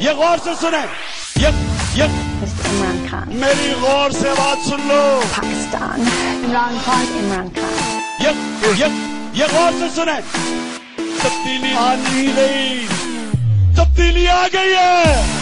[0.00, 0.80] ये गौर से सुने।
[1.42, 1.50] ये
[1.98, 2.06] ये।
[2.68, 5.00] इमरान खान मेरी गौर से बात सुन लो।
[5.32, 6.00] पाकिस्तान
[6.44, 7.72] इमरान खान इमरान खान
[8.22, 8.30] ये
[8.80, 8.88] ये
[9.40, 10.14] ये गौर से सुने।
[11.22, 12.86] तब्दीली आनी गई
[13.78, 15.37] तब्दीली आ गई है।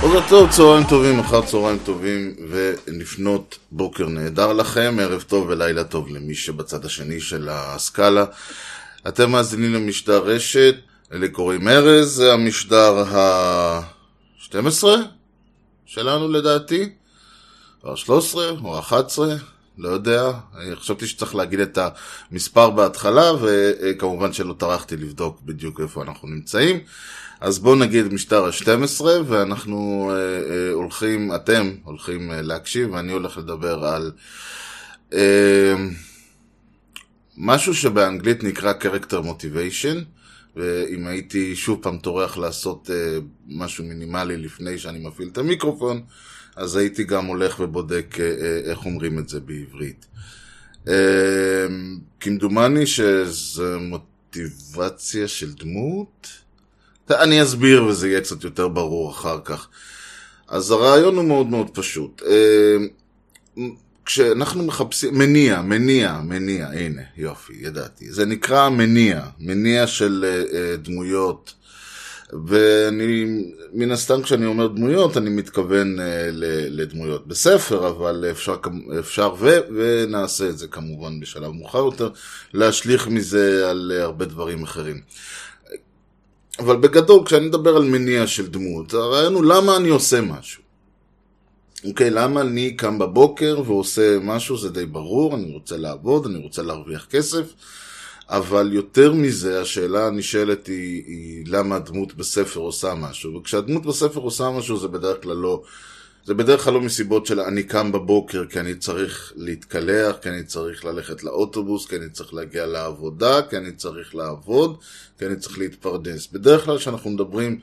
[0.00, 6.08] בוקר טוב, צהריים טובים, אחר צהריים טובים ולפנות בוקר נהדר לכם, ערב טוב ולילה טוב
[6.08, 8.24] למי שבצד השני של הסקאלה.
[9.08, 10.74] אתם מאזינים למשדר רשת,
[11.12, 14.84] אלה קוראים ארז, זה המשדר ה-12
[15.86, 16.88] שלנו לדעתי,
[17.84, 19.18] או ה-13 או ה-11,
[19.78, 20.32] לא יודע,
[20.74, 21.78] חשבתי שצריך להגיד את
[22.32, 26.80] המספר בהתחלה וכמובן שלא טרחתי לבדוק בדיוק איפה אנחנו נמצאים.
[27.40, 33.38] אז בואו נגיד משטר ה-12 ואנחנו אה, אה, הולכים, אתם הולכים אה, להקשיב ואני הולך
[33.38, 34.12] לדבר על
[35.12, 35.74] אה,
[37.36, 39.96] משהו שבאנגלית נקרא character motivation
[40.56, 46.02] ואם הייתי שוב פעם טורח לעשות אה, משהו מינימלי לפני שאני מפעיל את המיקרופון
[46.56, 50.06] אז הייתי גם הולך ובודק אה, אה, איך אומרים את זה בעברית.
[50.88, 51.66] אה,
[52.20, 56.28] כמדומני שזה מוטיבציה של דמות
[57.10, 59.68] אני אסביר וזה יהיה קצת יותר ברור אחר כך.
[60.48, 62.22] אז הרעיון הוא מאוד מאוד פשוט.
[62.26, 62.76] אה,
[64.04, 68.12] כשאנחנו מחפשים, מניע, מניע, מניע, הנה, יופי, ידעתי.
[68.12, 71.54] זה נקרא מניע, מניע של אה, אה, דמויות.
[72.46, 73.42] ואני,
[73.72, 75.96] מן הסתם כשאני אומר דמויות, אני מתכוון
[76.70, 78.56] לדמויות בספר, אבל אפשר,
[78.98, 82.10] אפשר ו, ונעשה את זה כמובן בשלב מאוחר יותר,
[82.54, 85.00] להשליך מזה על הרבה דברים אחרים.
[86.58, 90.62] אבל בגדול, כשאני מדבר על מניע של דמות, הרעיון הוא למה אני עושה משהו.
[91.84, 96.62] אוקיי, למה אני קם בבוקר ועושה משהו, זה די ברור, אני רוצה לעבוד, אני רוצה
[96.62, 97.52] להרוויח כסף,
[98.28, 103.34] אבל יותר מזה, השאלה הנשאלת היא, היא למה הדמות בספר עושה משהו.
[103.34, 105.62] וכשהדמות בספר עושה משהו, זה בדרך כלל לא...
[106.28, 110.44] זה בדרך כלל לא מסיבות של אני קם בבוקר כי אני צריך להתקלח, כי אני
[110.44, 114.78] צריך ללכת לאוטובוס, כי אני צריך להגיע לעבודה, כי אני צריך לעבוד,
[115.18, 116.26] כי אני צריך להתפרנס.
[116.32, 117.58] בדרך כלל כשאנחנו מדברים,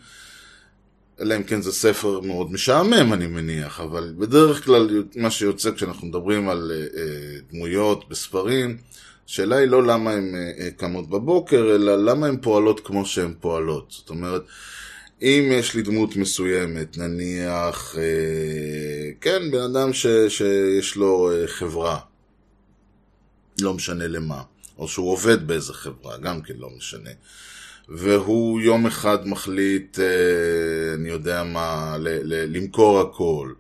[1.20, 6.08] אלא אם כן זה ספר מאוד משעמם אני מניח, אבל בדרך כלל מה שיוצא כשאנחנו
[6.08, 7.00] מדברים על uh, uh,
[7.54, 8.78] דמויות בספרים,
[9.30, 13.86] השאלה היא לא למה הן uh, קמות בבוקר, אלא למה הן פועלות כמו שהן פועלות.
[13.90, 14.42] זאת אומרת,
[15.26, 22.00] אם יש לי דמות מסוימת, נניח, אה, כן, בן אדם ש, שיש לו אה, חברה,
[23.62, 24.42] לא משנה למה,
[24.78, 27.10] או שהוא עובד באיזה חברה, גם כן לא משנה,
[27.90, 33.54] והוא יום אחד מחליט, אה, אני יודע מה, ל, ל, למכור הכל,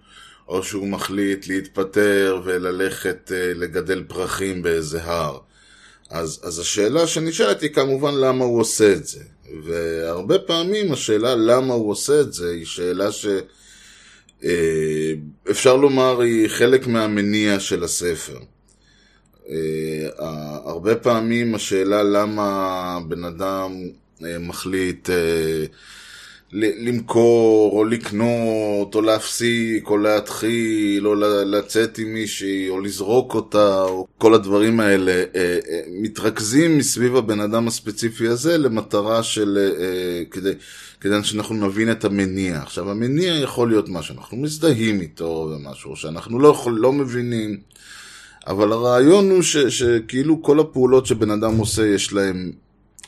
[0.47, 5.37] או שהוא מחליט להתפטר וללכת לגדל פרחים באיזה הר.
[6.09, 9.23] אז, אז השאלה שנשאלת היא כמובן למה הוא עושה את זה.
[9.63, 13.09] והרבה פעמים השאלה למה הוא עושה את זה היא שאלה
[14.41, 18.37] שאפשר לומר היא חלק מהמניע של הספר.
[19.49, 20.07] אה,
[20.65, 23.71] הרבה פעמים השאלה למה בן אדם
[24.25, 25.65] אה, מחליט אה,
[26.53, 34.07] למכור או לקנות או להפסיק או להתחיל או לצאת עם מישהי או לזרוק אותה או
[34.17, 35.23] כל הדברים האלה
[36.01, 39.73] מתרכזים מסביב הבן אדם הספציפי הזה למטרה של
[40.31, 40.51] כדי,
[41.01, 42.57] כדי שאנחנו נבין את המניע.
[42.57, 47.57] עכשיו המניע יכול להיות מה שאנחנו מזדהים איתו ומשהו שאנחנו לא, יכול, לא מבינים
[48.47, 52.51] אבל הרעיון הוא ש, שכאילו כל הפעולות שבן אדם עושה יש להם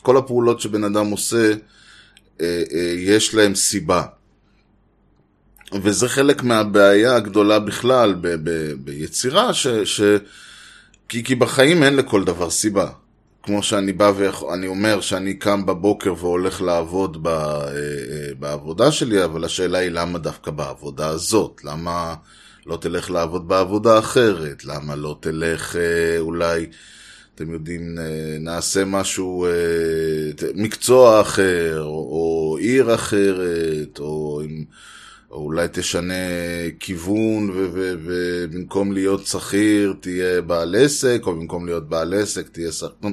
[0.02, 1.52] כל הפעולות שבן אדם עושה
[2.98, 4.02] יש להם סיבה.
[5.82, 10.00] וזה חלק מהבעיה הגדולה בכלל ב- ב- ביצירה, ש- ש-
[11.08, 12.90] כי, כי בחיים אין לכל דבר סיבה.
[13.42, 17.64] כמו שאני בא ואני אומר שאני קם בבוקר והולך לעבוד ב-
[18.38, 21.60] בעבודה שלי, אבל השאלה היא למה דווקא בעבודה הזאת?
[21.64, 22.14] למה
[22.66, 24.64] לא תלך לעבוד בעבודה אחרת?
[24.64, 25.76] למה לא תלך
[26.18, 26.66] אולי...
[27.38, 27.98] אתם יודעים,
[28.40, 29.46] נעשה משהו,
[30.54, 34.42] מקצוע אחר, או, עיר אחרת, או,
[35.30, 36.14] או אולי תשנה
[36.80, 43.12] כיוון, ובמקום להיות שכיר תהיה בעל עסק, או במקום להיות בעל עסק תהיה שכיר.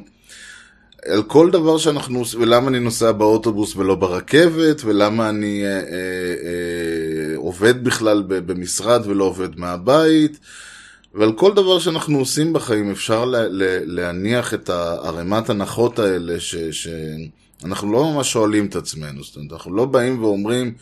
[1.05, 7.35] על כל דבר שאנחנו ולמה אני נוסע באוטובוס ולא ברכבת, ולמה אני אה, אה, אה,
[7.35, 10.39] עובד בכלל במשרד ולא עובד מהבית.
[11.15, 16.55] ועל כל דבר שאנחנו עושים בחיים אפשר לה, לה, להניח את ערימת הנחות האלה ש,
[16.55, 20.73] שאנחנו לא ממש שואלים את עצמנו, זאת אומרת, אנחנו לא באים ואומרים,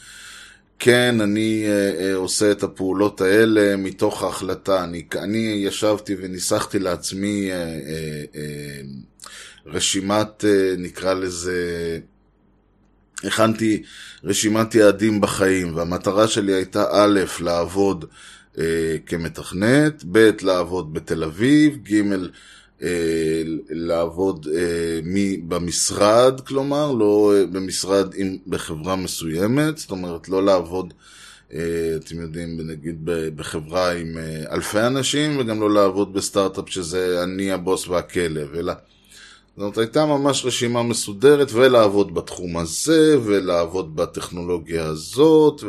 [0.79, 7.51] כן, אני אה, אה, עושה את הפעולות האלה מתוך ההחלטה, אני, אני ישבתי וניסחתי לעצמי
[7.51, 8.81] אה, אה, אה,
[9.65, 11.99] רשימת, אה, נקרא לזה,
[13.23, 13.83] הכנתי
[14.23, 18.05] רשימת יעדים בחיים, והמטרה שלי הייתה א', לעבוד
[18.59, 22.01] אה, כמתכנת, ב', לעבוד בתל אביב, ג',
[22.83, 30.45] אה, לעבוד אה, מ, במשרד, כלומר, לא אה, במשרד עם, בחברה מסוימת, זאת אומרת, לא
[30.45, 30.93] לעבוד,
[31.53, 32.99] אה, אתם יודעים, נגיד
[33.35, 38.73] בחברה עם אה, אלפי אנשים, וגם לא לעבוד בסטארט-אפ שזה אני הבוס והכלב, אלא...
[39.55, 45.63] זאת אומרת, הייתה ממש רשימה מסודרת, ולעבוד בתחום הזה, ולעבוד בטכנולוגיה הזאת.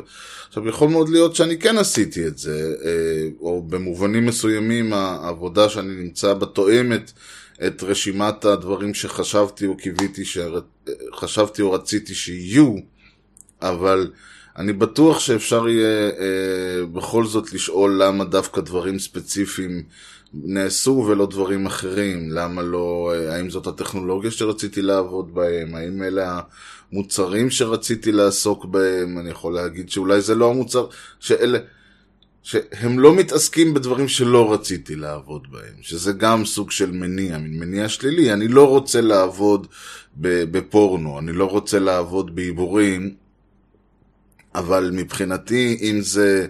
[0.49, 5.95] עכשיו, יכול מאוד להיות שאני כן עשיתי את זה, אה, או במובנים מסוימים העבודה שאני
[5.95, 7.13] נמצא בה תואמת
[7.67, 12.75] את רשימת הדברים שחשבתי או קיוויתי, שחשבתי או רציתי שיהיו,
[13.63, 14.11] אבל
[14.57, 19.83] אני בטוח שאפשר יהיה אה, בכל זאת לשאול למה דווקא דברים ספציפיים
[20.43, 26.41] נעשו ולא דברים אחרים, למה לא, אה, האם זאת הטכנולוגיה שרציתי לעבוד בהם, האם אלה
[26.93, 30.87] המוצרים שרציתי לעסוק בהם, אני יכול להגיד שאולי זה לא המוצר,
[31.21, 31.59] שאלה,
[32.43, 37.89] שהם לא מתעסקים בדברים שלא רציתי לעבוד בהם, שזה גם סוג של מניע, מין מניע
[37.89, 39.67] שלילי, אני לא רוצה לעבוד
[40.17, 43.15] בפורנו, אני לא רוצה לעבוד בעיבורים,
[44.55, 46.47] אבל מבחינתי, אם זה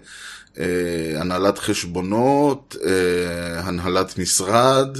[1.16, 4.98] הנהלת חשבונות, אה, הנהלת משרד,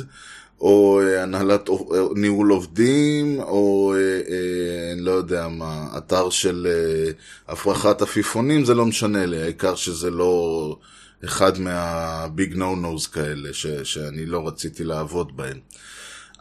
[0.61, 1.75] או אה, הנהלת אה,
[2.17, 7.13] ניהול עובדים, או אה, אה, לא יודע מה, אתר של אה,
[7.53, 10.77] הפרחת עפיפונים, זה לא משנה לי, העיקר שזה לא
[11.25, 15.59] אחד מהביג נו נוז כאלה ש, שאני לא רציתי לעבוד בהם.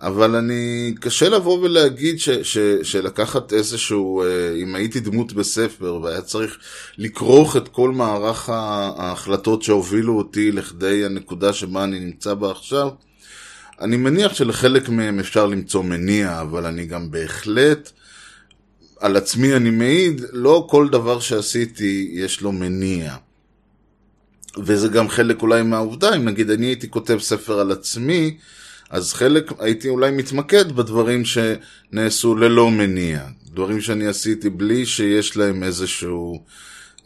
[0.02, 6.22] אבל אני, קשה לבוא ולהגיד ש, ש, שלקחת איזשהו, אה, אם הייתי דמות בספר והיה
[6.22, 6.58] צריך
[6.98, 12.90] לכרוך את כל מערך ההחלטות שהובילו אותי לכדי הנקודה שבה אני נמצא בה עכשיו,
[13.82, 17.92] אני מניח שלחלק מהם אפשר למצוא מניע, אבל אני גם בהחלט,
[19.00, 23.16] על עצמי אני מעיד, לא כל דבר שעשיתי יש לו מניע.
[24.58, 28.38] וזה גם חלק אולי מהעובדה, אם נגיד אני הייתי כותב ספר על עצמי,
[28.94, 33.26] אז חלק, הייתי אולי מתמקד בדברים שנעשו ללא מניע.
[33.54, 36.44] דברים שאני עשיתי בלי שיש להם איזשהו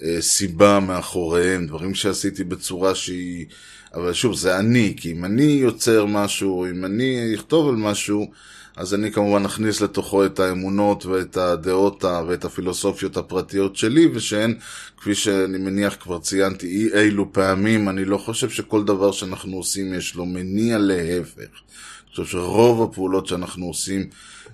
[0.03, 3.45] אה, סיבה מאחוריהם, דברים שעשיתי בצורה שהיא...
[3.93, 8.31] אבל שוב, זה אני, כי אם אני יוצר משהו, אם אני אכתוב על משהו,
[8.77, 14.55] אז אני כמובן אכניס לתוכו את האמונות ואת הדעות ואת הפילוסופיות הפרטיות שלי, ושהן,
[14.97, 19.93] כפי שאני מניח כבר ציינתי אי אילו פעמים, אני לא חושב שכל דבר שאנחנו עושים
[19.93, 21.37] יש לו מניע להפך.
[21.39, 24.09] אני חושב שרוב הפעולות שאנחנו עושים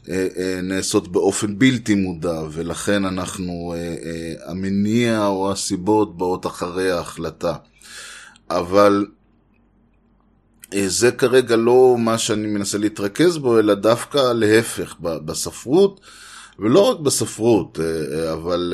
[0.09, 7.55] אה, אה, נעשות באופן בלתי מודע, ולכן אנחנו, אה, המניע או הסיבות באות אחרי ההחלטה.
[8.49, 9.05] אבל
[10.87, 16.01] זה כרגע לא מה שאני מנסה להתרכז בו, אלא דווקא להפך, בספרות,
[16.59, 17.79] ולא רק בספרות,
[18.33, 18.73] אבל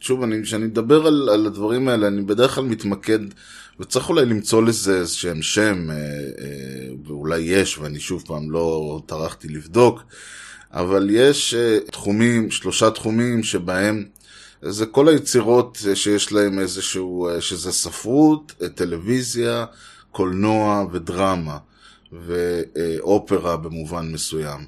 [0.00, 3.18] שוב, כשאני מדבר על, על הדברים האלה, אני בדרך כלל מתמקד,
[3.80, 5.88] וצריך אולי למצוא לזה איזשהם שם,
[7.06, 10.02] ואולי יש, ואני שוב פעם לא טרחתי לבדוק,
[10.72, 11.54] אבל יש
[11.90, 14.04] תחומים, שלושה תחומים שבהם
[14.62, 19.64] זה כל היצירות שיש להם איזשהו, שזה ספרות, טלוויזיה,
[20.18, 21.58] קולנוע ודרמה,
[22.12, 24.60] ואופרה במובן מסוים,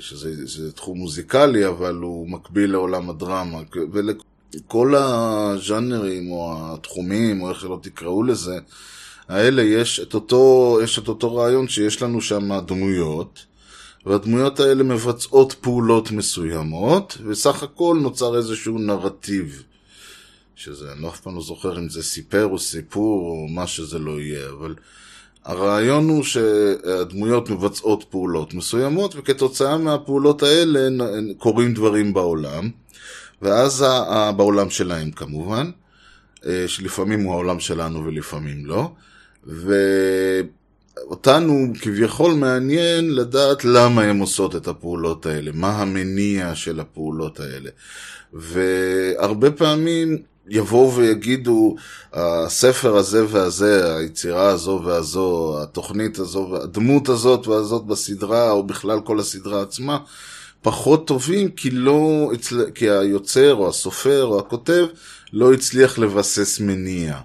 [0.00, 3.58] שזה תחום מוזיקלי, אבל הוא מקביל לעולם הדרמה,
[3.92, 8.58] ולכל הז'אנרים או התחומים, או איך שלא תקראו לזה,
[9.28, 13.46] האלה יש את אותו, יש את אותו רעיון שיש לנו שם דמויות,
[14.06, 19.62] והדמויות האלה מבצעות פעולות מסוימות, וסך הכל נוצר איזשהו נרטיב.
[20.56, 23.98] שזה, אני לא אף פעם לא זוכר אם זה סיפר או סיפור או מה שזה
[23.98, 24.74] לא יהיה, אבל
[25.44, 30.88] הרעיון הוא שהדמויות מבצעות פעולות מסוימות, וכתוצאה מהפעולות האלה
[31.38, 32.70] קורים דברים בעולם,
[33.42, 33.84] ואז
[34.36, 35.70] בעולם שלהם כמובן,
[36.46, 38.90] אה, שלפעמים הוא העולם שלנו ולפעמים לא,
[41.06, 47.70] ואותנו כביכול מעניין לדעת למה הן עושות את הפעולות האלה, מה המניע של הפעולות האלה.
[48.32, 51.76] והרבה פעמים יבואו ויגידו,
[52.12, 59.20] הספר הזה והזה, היצירה הזו והזו, התוכנית הזו, הדמות הזאת והזאת בסדרה, או בכלל כל
[59.20, 59.98] הסדרה עצמה,
[60.62, 62.30] פחות טובים כי, לא,
[62.74, 64.86] כי היוצר או הסופר או הכותב
[65.32, 67.18] לא הצליח לבסס מניע.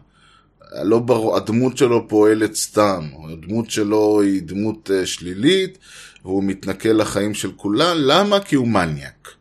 [0.84, 1.36] לא בר...
[1.36, 5.78] הדמות שלו פועלת סתם, הדמות שלו היא דמות אה, שלילית,
[6.26, 8.40] והוא מתנכל לחיים של כולם, למה?
[8.40, 9.41] כי הוא מניאק.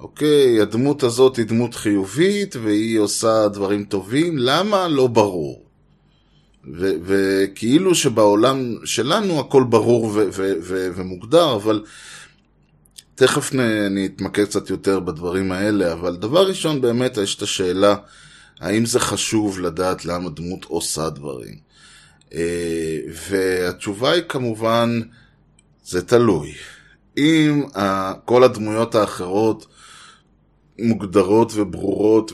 [0.00, 4.88] אוקיי, הדמות הזאת היא דמות חיובית והיא עושה דברים טובים, למה?
[4.88, 5.64] לא ברור.
[6.80, 10.12] וכאילו שבעולם שלנו הכל ברור
[10.96, 11.84] ומוגדר, אבל
[13.14, 17.94] תכף נ- אני אתמקד קצת יותר בדברים האלה, אבל דבר ראשון באמת יש את השאלה,
[18.60, 21.54] האם זה חשוב לדעת למה דמות עושה דברים?
[22.34, 25.00] אה, והתשובה היא כמובן,
[25.84, 26.52] זה תלוי.
[27.18, 29.66] אם ה- כל הדמויות האחרות
[30.78, 32.32] מוגדרות וברורות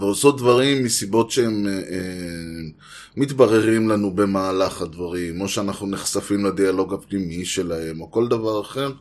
[0.00, 2.68] ועושות דברים מסיבות שהם אה, אה,
[3.16, 8.92] מתבררים לנו במהלך הדברים, או שאנחנו נחשפים לדיאלוג הפנימי שלהם, או כל דבר אחר,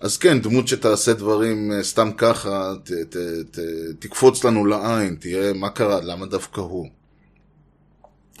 [0.00, 3.16] אז כן, דמות שתעשה דברים אה, סתם ככה, ת, ת,
[3.50, 3.58] ת,
[3.98, 6.88] תקפוץ לנו לעין, תראה מה קרה, למה דווקא הוא.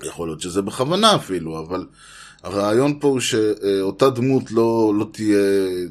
[0.02, 1.86] יכול להיות שזה בכוונה אפילו, אבל
[2.44, 5.38] הרעיון פה הוא שאותה דמות לא, לא תהיה,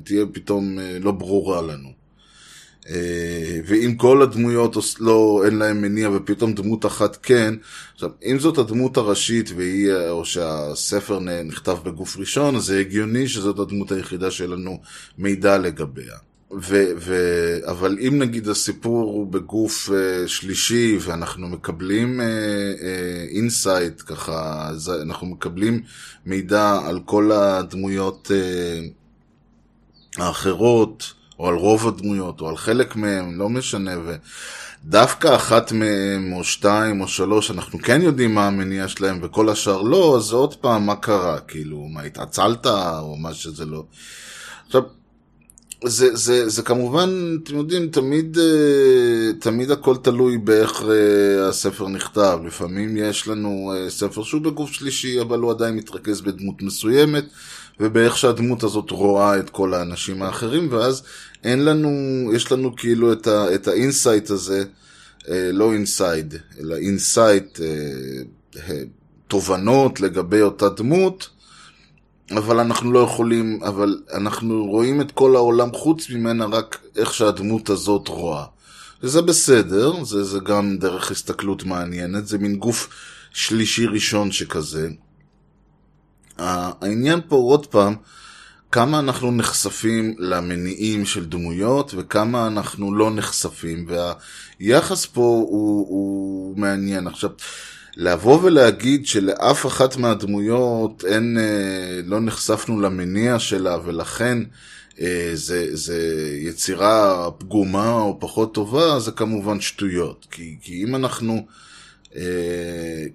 [0.03, 1.89] תהיה פתאום אה, לא ברורה לנו.
[2.89, 7.53] אה, ואם כל הדמויות לא, אין להם מניע ופתאום דמות אחת כן,
[7.93, 13.27] עכשיו, אם זאת הדמות הראשית והיא, אה, או שהספר נכתב בגוף ראשון, אז זה הגיוני
[13.27, 14.79] שזאת הדמות היחידה שיהיה לנו
[15.17, 16.15] מידע לגביה.
[16.61, 17.15] ו, ו,
[17.65, 22.21] אבל אם נגיד הסיפור הוא בגוף אה, שלישי ואנחנו מקבלים
[23.35, 25.81] insight, אה, אה, ככה, זה, אנחנו מקבלים
[26.25, 33.49] מידע על כל הדמויות אה, האחרות, או על רוב הדמויות, או על חלק מהם, לא
[33.49, 33.91] משנה,
[34.85, 39.81] ודווקא אחת מהם, או שתיים, או שלוש, אנחנו כן יודעים מה המניע שלהם, וכל השאר
[39.81, 41.39] לא, אז עוד פעם, מה קרה?
[41.39, 42.67] כאילו, מה, התעצלת,
[42.99, 43.83] או מה שזה לא.
[44.65, 44.81] עכשיו,
[45.85, 52.39] זה, זה, זה כמובן, אתם יודעים, תמיד, אה, תמיד הכל תלוי באיך אה, הספר נכתב.
[52.45, 57.25] לפעמים יש לנו אה, ספר שהוא בגוף שלישי, אבל הוא עדיין מתרכז בדמות מסוימת,
[57.79, 61.03] ובאיך שהדמות הזאת רואה את כל האנשים האחרים, ואז
[61.43, 61.89] אין לנו,
[62.33, 64.63] יש לנו כאילו את, ה, את ה insight הזה,
[65.29, 67.59] לא inside, אלא insight,
[69.27, 71.29] תובנות לגבי אותה דמות,
[72.37, 77.69] אבל אנחנו לא יכולים, אבל אנחנו רואים את כל העולם חוץ ממנה רק איך שהדמות
[77.69, 78.45] הזאת רואה.
[79.03, 82.89] וזה בסדר, זה, זה גם דרך הסתכלות מעניינת, זה מין גוף
[83.31, 84.89] שלישי ראשון שכזה.
[86.37, 87.95] העניין פה עוד פעם,
[88.71, 97.07] כמה אנחנו נחשפים למניעים של דמויות וכמה אנחנו לא נחשפים, והיחס פה הוא, הוא מעניין.
[97.07, 97.29] עכשיו,
[97.97, 101.37] לבוא ולהגיד שלאף אחת מהדמויות אין,
[102.05, 104.37] לא נחשפנו למניע שלה ולכן
[105.33, 110.27] זה, זה יצירה פגומה או פחות טובה, זה כמובן שטויות.
[110.31, 111.45] כי, כי אם אנחנו...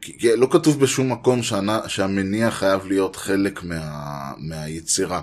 [0.00, 1.40] כי לא כתוב בשום מקום
[1.86, 5.20] שהמניע חייב להיות חלק מה, מהיצירה.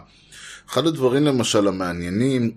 [0.70, 2.52] אחד הדברים למשל המעניינים,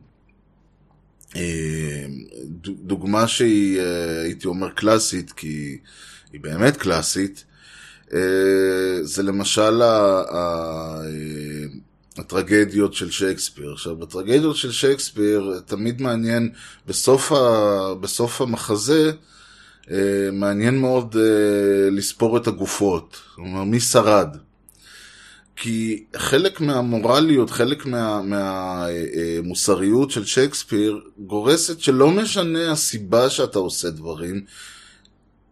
[2.69, 3.81] דוגמה שהיא,
[4.23, 5.79] הייתי אומר, קלאסית, כי
[6.33, 7.45] היא באמת קלאסית,
[9.03, 9.83] זה למשל
[12.17, 13.73] הטרגדיות של שייקספיר.
[13.73, 16.51] עכשיו, בטרגדיות של שייקספיר תמיד מעניין,
[16.87, 19.13] בסוף, ה, בסוף המחזה,
[20.33, 21.17] מעניין מאוד
[21.91, 24.37] לספור את הגופות, כלומר, מי שרד.
[25.61, 34.41] כי חלק מהמורליות, חלק מה, מהמוסריות של שייקספיר גורסת שלא משנה הסיבה שאתה עושה דברים,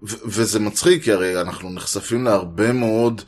[0.02, 3.22] וזה מצחיק, כי הרי אנחנו נחשפים להרבה מאוד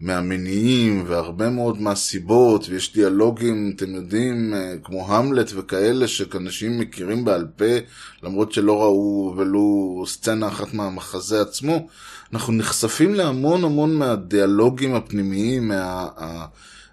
[0.00, 7.74] מהמניעים והרבה מאוד מהסיבות, ויש דיאלוגים, אתם יודעים, כמו המלט וכאלה, שאנשים מכירים בעל פה,
[8.22, 11.88] למרות שלא ראו ולו סצנה אחת מהמחזה עצמו.
[12.32, 15.70] אנחנו נחשפים להמון המון מהדיאלוגים הפנימיים,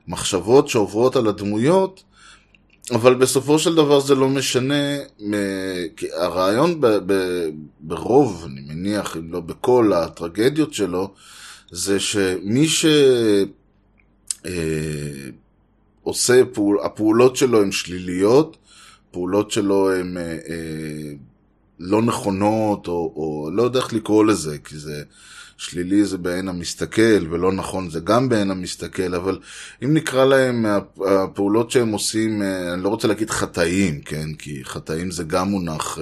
[0.08, 2.04] מהמחשבות שעוברות על הדמויות,
[2.92, 4.98] אבל בסופו של דבר זה לא משנה,
[5.96, 7.14] כי הרעיון ב, ב,
[7.80, 11.14] ברוב, אני מניח, אם לא בכל הטרגדיות שלו,
[11.72, 12.68] זה שמי
[16.04, 18.58] שעושה, פעול, הפעולות שלו הן שליליות,
[19.12, 21.14] פעולות שלו הן אה, אה,
[21.80, 25.04] לא נכונות, או, או לא יודע איך לקרוא לזה, כי זה
[25.58, 29.40] שלילי זה בעין המסתכל, ולא נכון זה גם בעין המסתכל, אבל
[29.84, 30.66] אם נקרא להם
[31.08, 32.42] הפעולות שהם עושים,
[32.74, 35.98] אני לא רוצה להגיד חטאים, כן, כי חטאים זה גם מונח,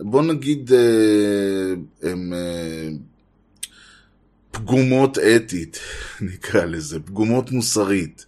[0.00, 0.70] בוא נגיד,
[2.02, 2.32] הם
[4.50, 5.78] פגומות אתית,
[6.32, 8.25] נקרא לזה, פגומות מוסרית.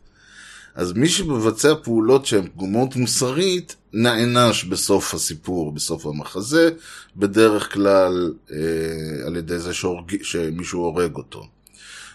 [0.78, 6.70] אז מי שמבצע פעולות שהן פגומות מוסרית, נענש בסוף הסיפור, בסוף המחזה,
[7.16, 10.22] בדרך כלל אה, על ידי זה שהורג...
[10.22, 11.46] שמישהו הורג אותו.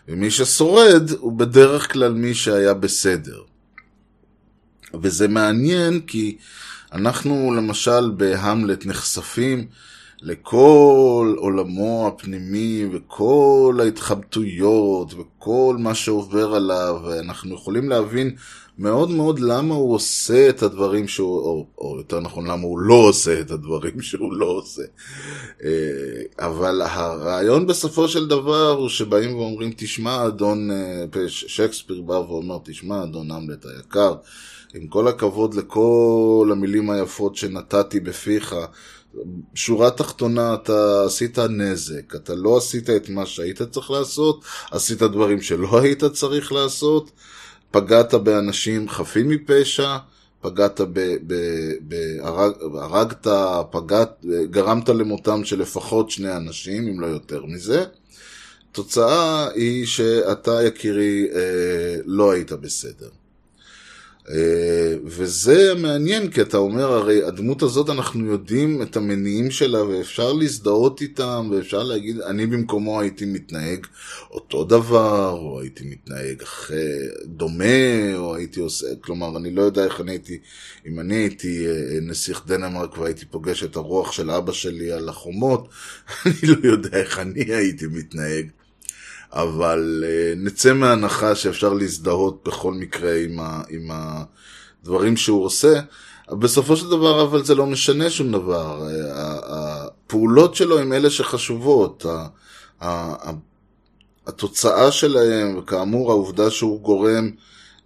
[0.08, 3.42] ומי ששורד הוא בדרך כלל מי שהיה בסדר.
[5.02, 6.38] וזה מעניין כי
[6.94, 9.68] אנחנו למשל בהמלט נחשפים
[10.24, 18.36] לכל עולמו הפנימי וכל ההתחבטויות וכל מה שעובר עליו, ואנחנו יכולים להבין
[18.78, 22.94] מאוד מאוד למה הוא עושה את הדברים שהוא, או, או יותר נכון למה הוא לא
[22.94, 24.82] עושה את הדברים שהוא לא עושה.
[25.64, 25.70] אה,
[26.40, 33.04] אבל הרעיון בסופו של דבר הוא שבאים ואומרים, תשמע אדון, אה, שייקספיר בא ואומר, תשמע
[33.04, 34.16] אדון המלט היקר,
[34.74, 38.56] עם כל הכבוד לכל המילים היפות שנתתי בפיך,
[39.56, 45.42] שורה תחתונה, אתה עשית נזק, אתה לא עשית את מה שהיית צריך לעשות, עשית דברים
[45.42, 47.12] שלא היית צריך לעשות,
[47.72, 49.98] פגעת באנשים חפים מפשע,
[50.42, 51.16] פגעת ב...
[51.28, 51.34] ב,
[51.88, 53.28] ב הרג, הרגת,
[53.72, 57.86] פגעת, גרמת למותם של לפחות שני אנשים, אם לא יותר מזה.
[58.72, 63.10] התוצאה היא שאתה, יקירי, אה, לא היית בסדר.
[64.30, 70.34] אה, וזה מעניין, כי אתה אומר, הרי הדמות הזאת, אנחנו יודעים את המניעים שלה, ואפשר
[70.34, 73.88] להזדהות איתם, ואפשר להגיד, אני במקומו הייתי מתנהג
[74.32, 80.02] אותו דבר, או הייתי מתנהג אחרי, דומה, או הייתי עושה, כלומר, אני לא יודע איך
[80.02, 80.40] אני הייתי,
[80.88, 85.68] אם אני הייתי אה, נסיך דנמרק והייתי פוגש את הרוח של אבא שלי על החומות,
[86.26, 88.50] אני לא יודע איך אני הייתי מתנהג.
[89.34, 95.80] אבל uh, נצא מההנחה שאפשר להזדהות בכל מקרה עם, ה, עם הדברים שהוא עושה.
[96.32, 98.88] בסופו של דבר, אבל זה לא משנה שום דבר.
[99.46, 102.06] הפעולות שלו הן אלה שחשובות.
[104.28, 107.32] התוצאה שלהם, וכאמור העובדה שהוא גורם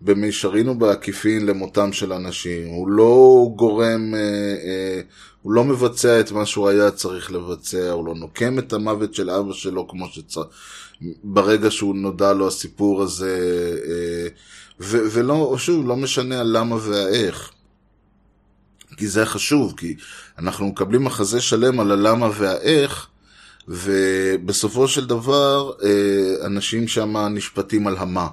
[0.02, 5.02] במישרין ובעקיפין למותם של אנשים, הוא לא גורם, אה, אה,
[5.42, 9.30] הוא לא מבצע את מה שהוא היה צריך לבצע, הוא לא נוקם את המוות של
[9.30, 10.48] אבא שלו כמו שצריך.
[11.24, 13.40] ברגע שהוא נודע לו הסיפור הזה,
[13.88, 14.28] אה,
[14.80, 17.52] ו- ולא, שוב, לא משנה הלמה והאיך.
[18.98, 19.96] כי זה חשוב, כי
[20.40, 23.08] אנחנו מקבלים מחזה שלם על הלמה והאיך,
[23.68, 25.72] ובסופו של דבר
[26.46, 28.28] אנשים שם נשפטים על המה.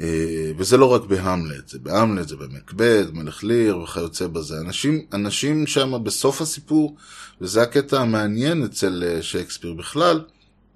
[0.00, 4.60] אה, וזה לא רק בהמלט, זה בהמלט, זה במקבד, מלך ליר וכיוצא בזה.
[4.60, 6.96] אנשים, אנשים שם בסוף הסיפור,
[7.40, 10.20] וזה הקטע המעניין אצל שייקספיר בכלל,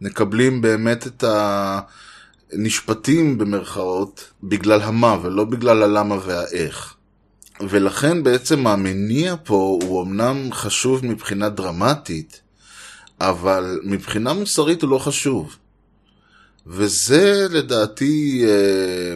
[0.01, 1.25] מקבלים באמת את
[2.53, 6.95] הנשפטים במרכאות בגלל המה ולא בגלל הלמה והאיך.
[7.61, 12.41] ולכן בעצם המניע פה הוא אמנם חשוב מבחינה דרמטית,
[13.21, 15.57] אבל מבחינה מוסרית הוא לא חשוב.
[16.69, 19.15] וזה לדעתי, אה,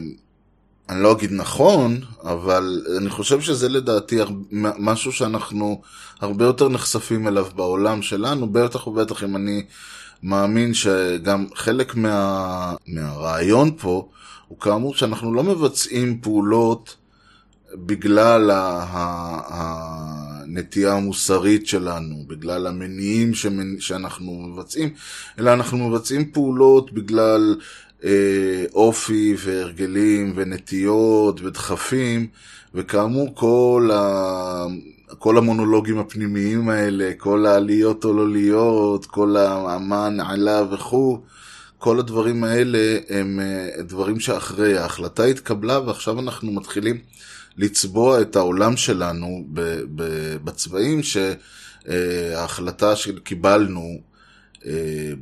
[0.89, 4.19] אני לא אגיד נכון, אבל אני חושב שזה לדעתי
[4.79, 5.83] משהו שאנחנו
[6.21, 9.65] הרבה יותר נחשפים אליו בעולם שלנו, בטח ובטח אם אני
[10.23, 14.09] מאמין שגם חלק מה, מהרעיון פה
[14.49, 16.97] הוא כאמור שאנחנו לא מבצעים פעולות
[17.75, 18.51] בגלל
[20.43, 23.33] הנטייה המוסרית שלנו, בגלל המניעים
[23.79, 24.91] שאנחנו מבצעים,
[25.39, 27.57] אלא אנחנו מבצעים פעולות בגלל
[28.05, 32.27] אה, אופי והרגלים ונטיות ודחפים,
[32.75, 34.67] וכאמור כל ה...
[35.19, 39.37] כל המונולוגים הפנימיים האלה, כל העליות או לא להיות, כל
[39.81, 41.21] מה נעלה וכו',
[41.79, 46.99] כל הדברים האלה הם אה, דברים שאחרי, ההחלטה התקבלה ועכשיו אנחנו מתחילים
[47.57, 49.45] לצבוע את העולם שלנו
[50.45, 53.99] בצבעים שההחלטה שקיבלנו
[54.67, 55.13] אה,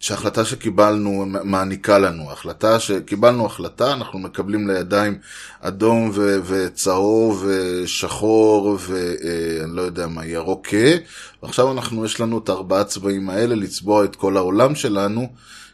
[0.00, 2.30] שההחלטה שקיבלנו מעניקה לנו.
[2.32, 5.18] החלטה שקיבלנו החלטה, אנחנו מקבלים לידיים
[5.60, 10.96] אדום ו- וצהוב ושחור ואני לא יודע מה, ירוק כהה,
[11.42, 15.28] ועכשיו אנחנו, יש לנו את ארבעה צבעים האלה לצבוע את כל העולם שלנו.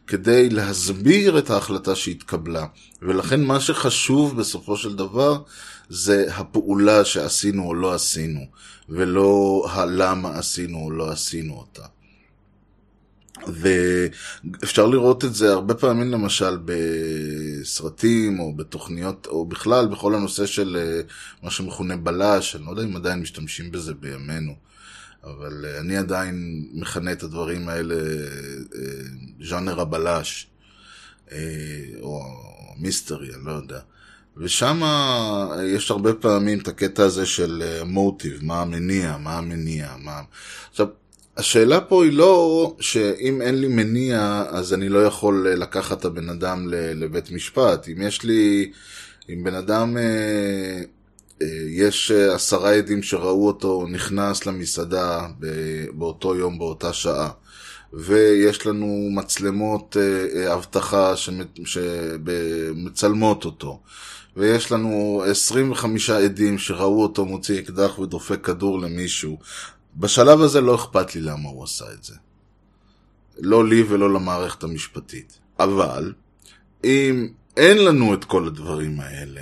[0.07, 2.67] כדי להסביר את ההחלטה שהתקבלה.
[3.03, 5.43] ולכן מה שחשוב בסופו של דבר
[5.89, 8.41] זה הפעולה שעשינו או לא עשינו,
[8.89, 11.83] ולא הלמה עשינו או לא עשינו אותה.
[13.47, 20.77] ואפשר לראות את זה הרבה פעמים למשל בסרטים או בתוכניות או בכלל בכל הנושא של
[20.81, 21.01] אה,
[21.43, 24.55] מה שמכונה בלש, אני לא יודע אם עדיין משתמשים בזה בימינו,
[25.25, 28.81] אבל אה, אני עדיין מכנה את הדברים האלה אה,
[29.41, 30.47] ז'אנר הבלש
[32.01, 32.23] או
[32.77, 33.81] מיסטרי, אני לא יודע.
[34.37, 34.81] ושם
[35.65, 40.21] יש הרבה פעמים את הקטע הזה של מוטיב, מה המניע, מה המניע, מה...
[40.71, 40.87] עכשיו,
[41.37, 46.05] השאלה פה היא לא שאם אין לי מניע, אז אני לא יכול אה, לקחת את
[46.05, 47.89] הבן אדם לבית משפט.
[47.89, 48.73] אם יש לי,
[49.29, 50.83] אם בן אדם, אה, אה,
[51.69, 55.27] יש עשרה עדים שראו אותו נכנס למסעדה
[55.93, 57.31] באותו יום, באותה שעה,
[57.93, 59.97] ויש לנו מצלמות
[60.53, 61.15] אבטחה
[61.65, 63.81] שמצלמות אותו.
[64.37, 69.39] ויש לנו 25 עדים שראו אותו מוציא אקדח ודופק כדור למישהו,
[69.97, 72.15] בשלב הזה לא אכפת לי למה הוא עשה את זה.
[73.39, 75.39] לא לי ולא למערכת המשפטית.
[75.61, 76.13] אבל,
[76.85, 79.41] אם אין לנו את כל הדברים האלה,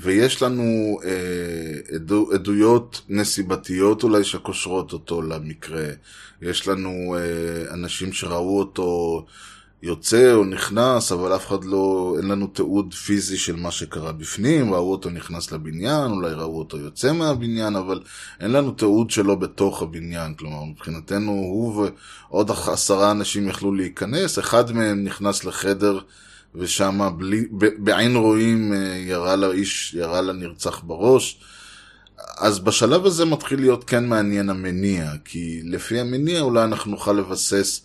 [0.00, 5.86] ויש לנו אה, עדו, עדויות נסיבתיות אולי שקושרות אותו למקרה,
[6.42, 9.24] יש לנו אה, אנשים שראו אותו
[9.84, 14.74] יוצא או נכנס, אבל אף אחד לא, אין לנו תיעוד פיזי של מה שקרה בפנים,
[14.74, 18.00] ראו אותו נכנס לבניין, אולי ראו אותו יוצא מהבניין, אבל
[18.40, 21.88] אין לנו תיעוד שלו בתוך הבניין, כלומר מבחינתנו הוא
[22.30, 25.98] ועוד עשרה אנשים יכלו להיכנס, אחד מהם נכנס לחדר
[26.54, 27.00] ושם
[27.78, 31.40] בעין רואים אה, ירה לאיש, ירה לנרצח בראש.
[32.38, 37.80] אז בשלב הזה מתחיל להיות כן מעניין המניע, כי לפי המניע אולי אנחנו נוכל לבסס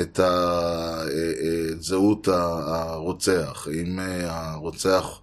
[0.00, 0.20] את
[1.80, 3.68] זהות הרוצח.
[3.80, 5.20] אם אה, הרוצח,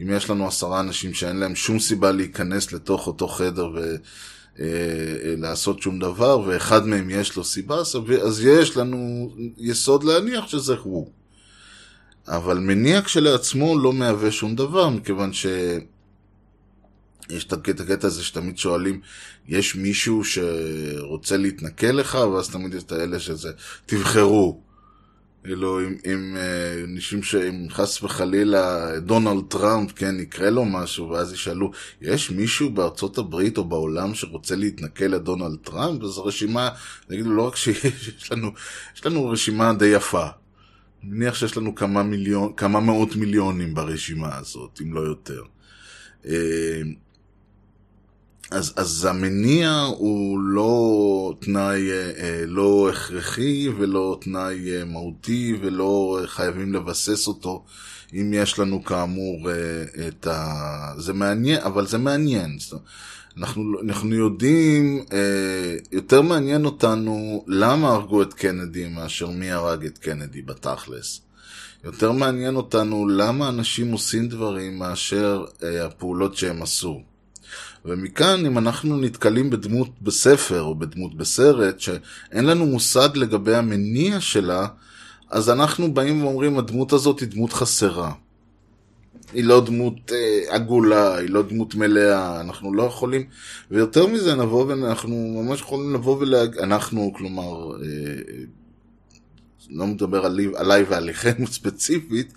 [0.00, 3.70] אם יש לנו עשרה אנשים שאין להם שום סיבה להיכנס לתוך אותו חדר
[4.58, 7.76] ולעשות אה, שום דבר, ואחד מהם יש לו סיבה,
[8.22, 11.10] אז יש לנו יסוד להניח שזה הוא.
[12.28, 15.46] אבל מניע כשלעצמו לא מהווה שום דבר, מכיוון ש...
[17.30, 19.00] יש את הקטע הזה שתמיד שואלים,
[19.48, 23.50] יש מישהו שרוצה להתנכל לך, ואז תמיד יש את האלה שזה,
[23.86, 24.60] תבחרו.
[25.44, 31.32] כאילו, אם, אם אה, אנשים שאם חס וחלילה דונלד טראמפ, כן, יקרה לו משהו, ואז
[31.32, 31.70] ישאלו,
[32.02, 36.02] יש מישהו בארצות הברית או בעולם שרוצה להתנכל לדונלד טראמפ?
[36.02, 36.68] אז הרשימה,
[37.10, 38.50] נגידו, לא רק שיש, יש לנו,
[38.96, 40.26] יש לנו רשימה די יפה.
[41.02, 45.42] מניח שיש לנו כמה מיליון, כמה מאות מיליונים ברשימה הזאת, אם לא יותר.
[46.26, 46.82] אה,
[48.50, 56.74] אז, אז המניע הוא לא תנאי אה, לא הכרחי ולא תנאי אה, מהותי ולא חייבים
[56.74, 57.64] לבסס אותו
[58.14, 59.50] אם יש לנו כאמור
[60.08, 60.94] את ה...
[60.98, 62.58] זה מעניין, אבל זה מעניין.
[63.36, 65.04] אנחנו, אנחנו יודעים,
[65.92, 71.20] יותר מעניין אותנו למה הרגו את קנדי מאשר מי הרג את קנדי בתכלס.
[71.84, 77.02] יותר מעניין אותנו למה אנשים עושים דברים מאשר הפעולות שהם עשו.
[77.84, 84.66] ומכאן, אם אנחנו נתקלים בדמות בספר או בדמות בסרט, שאין לנו מושג לגבי המניע שלה,
[85.30, 88.12] אז אנחנו באים ואומרים, הדמות הזאת היא דמות חסרה.
[89.32, 93.26] היא לא דמות אה, עגולה, היא לא דמות מלאה, אנחנו לא יכולים,
[93.70, 98.44] ויותר מזה נבוא ואנחנו ממש יכולים לבוא ולהגיד, אנחנו, כלומר, אה,
[99.70, 102.32] לא מדבר עלי, עליי ועליכם ספציפית,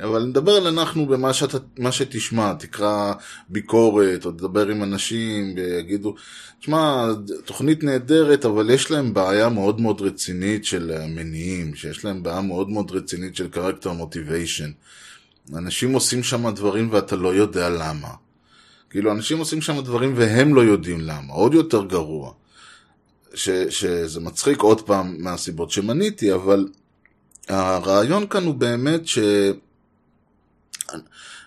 [0.00, 1.54] אבל נדבר על אנחנו במה שאת,
[1.90, 3.12] שתשמע, תקרא
[3.48, 6.14] ביקורת, או תדבר עם אנשים, ויגידו,
[6.60, 7.06] תשמע,
[7.44, 12.70] תוכנית נהדרת, אבל יש להם בעיה מאוד מאוד רצינית של מניעים, שיש להם בעיה מאוד
[12.70, 14.72] מאוד רצינית של character motivation.
[15.56, 18.08] אנשים עושים שם דברים ואתה לא יודע למה.
[18.90, 22.32] כאילו, אנשים עושים שם דברים והם לא יודעים למה, עוד יותר גרוע.
[23.34, 26.68] ש, שזה מצחיק עוד פעם מהסיבות שמניתי, אבל
[27.48, 29.18] הרעיון כאן הוא באמת ש...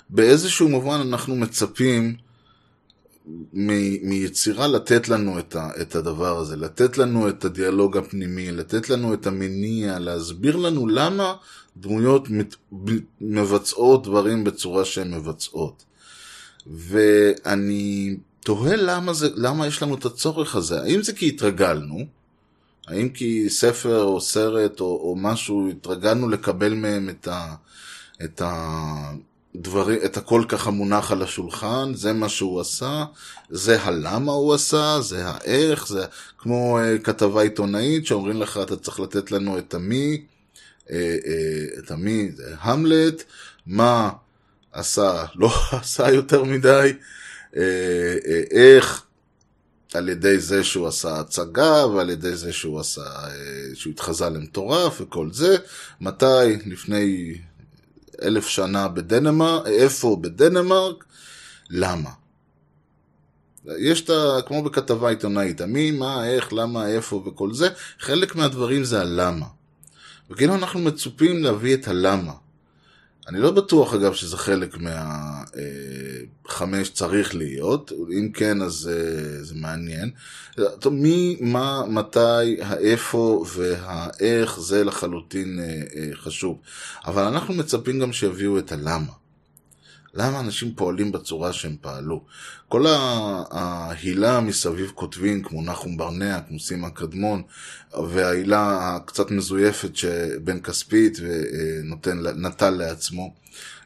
[0.10, 2.16] באיזשהו מובן אנחנו מצפים
[3.54, 8.90] מ- מיצירה לתת לנו את, ה- את הדבר הזה, לתת לנו את הדיאלוג הפנימי, לתת
[8.90, 11.36] לנו את המניע, להסביר לנו למה
[11.78, 12.56] דמויות מת-
[13.22, 15.84] מבצעות דברים בצורה שהן מבצעות.
[16.68, 20.82] ואני תוהה למה, זה, למה יש לנו את הצורך הזה.
[20.82, 22.06] האם זה כי התרגלנו?
[22.88, 27.56] האם כי ספר או סרט או, או משהו, התרגלנו לקבל מהם את, ה,
[28.24, 28.42] את,
[29.56, 33.06] הדברים, את הכל ככה מונח על השולחן, זה מה שהוא עשה,
[33.50, 36.06] זה הלמה הוא עשה, זה האיך, זה
[36.38, 40.22] כמו uh, כתבה עיתונאית שאומרים לך אתה צריך לתת לנו את המי,
[40.86, 40.94] uh, uh,
[41.80, 43.24] את המי, זה המלט,
[43.68, 44.10] מה
[44.72, 46.94] עשה, לא עשה יותר מדי,
[47.52, 47.58] uh, uh,
[48.52, 49.04] איך
[49.94, 53.04] על ידי זה שהוא עשה הצגה ועל ידי זה שהוא עשה,
[53.74, 55.58] שהוא התחזה למטורף וכל זה,
[56.02, 57.38] מתי לפני
[58.24, 61.06] אלף שנה בדנמרק, איפה בדנמרק,
[61.70, 62.10] למה?
[63.78, 64.42] יש את ה...
[64.48, 69.46] כמו בכתבה עיתונאית, המי, מה, איך, למה, איפה וכל זה, חלק מהדברים זה הלמה.
[70.30, 72.34] וכאילו אנחנו מצופים להביא את הלמה.
[73.28, 74.78] אני לא בטוח אגב שזה חלק
[76.48, 80.12] מהחמש אה, צריך להיות, אם כן אז אה, זה מעניין.
[80.92, 86.58] מי, מה, מתי, האיפה והאיך זה לחלוטין אה, חשוב.
[87.06, 89.21] אבל אנחנו מצפים גם שיביאו את הלמה.
[90.14, 92.24] למה אנשים פועלים בצורה שהם פעלו?
[92.68, 92.86] כל
[93.52, 97.42] ההילה מסביב כותבים, כמו נחום ברנע, כמו סימה קדמון,
[98.10, 101.18] וההילה הקצת מזויפת שבן כספית
[102.04, 103.34] ונטל לעצמו,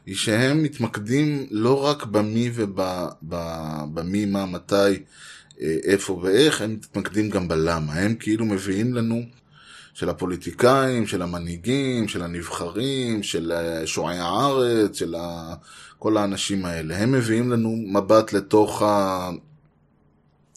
[0.06, 4.74] היא שהם מתמקדים לא רק במי ובמי, מה, מתי,
[5.60, 7.92] אה, איפה ואיך, הם מתמקדים גם בלמה.
[7.92, 9.22] הם כאילו מביאים לנו,
[9.96, 15.54] של הפוליטיקאים, של המנהיגים, של הנבחרים, של אה, שועי הארץ, של ה...
[15.98, 16.96] כל האנשים האלה.
[16.96, 19.30] הם מביאים לנו מבט לתוך ה...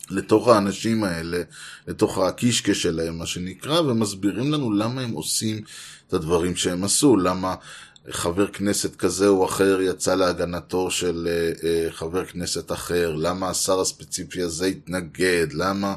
[0.09, 1.41] לתוך האנשים האלה,
[1.87, 5.61] לתוך הקישקע שלהם, מה שנקרא, ומסבירים לנו למה הם עושים
[6.07, 7.55] את הדברים שהם עשו, למה
[8.09, 13.79] חבר כנסת כזה או אחר יצא להגנתו של uh, uh, חבר כנסת אחר, למה השר
[13.79, 15.95] הספציפי הזה התנגד, למה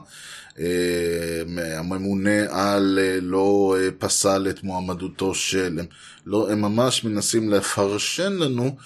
[1.56, 5.86] הממונה על uh, לא uh, פסל את מועמדותו של, הם,
[6.26, 8.76] לא, הם ממש מנסים לפרשן לנו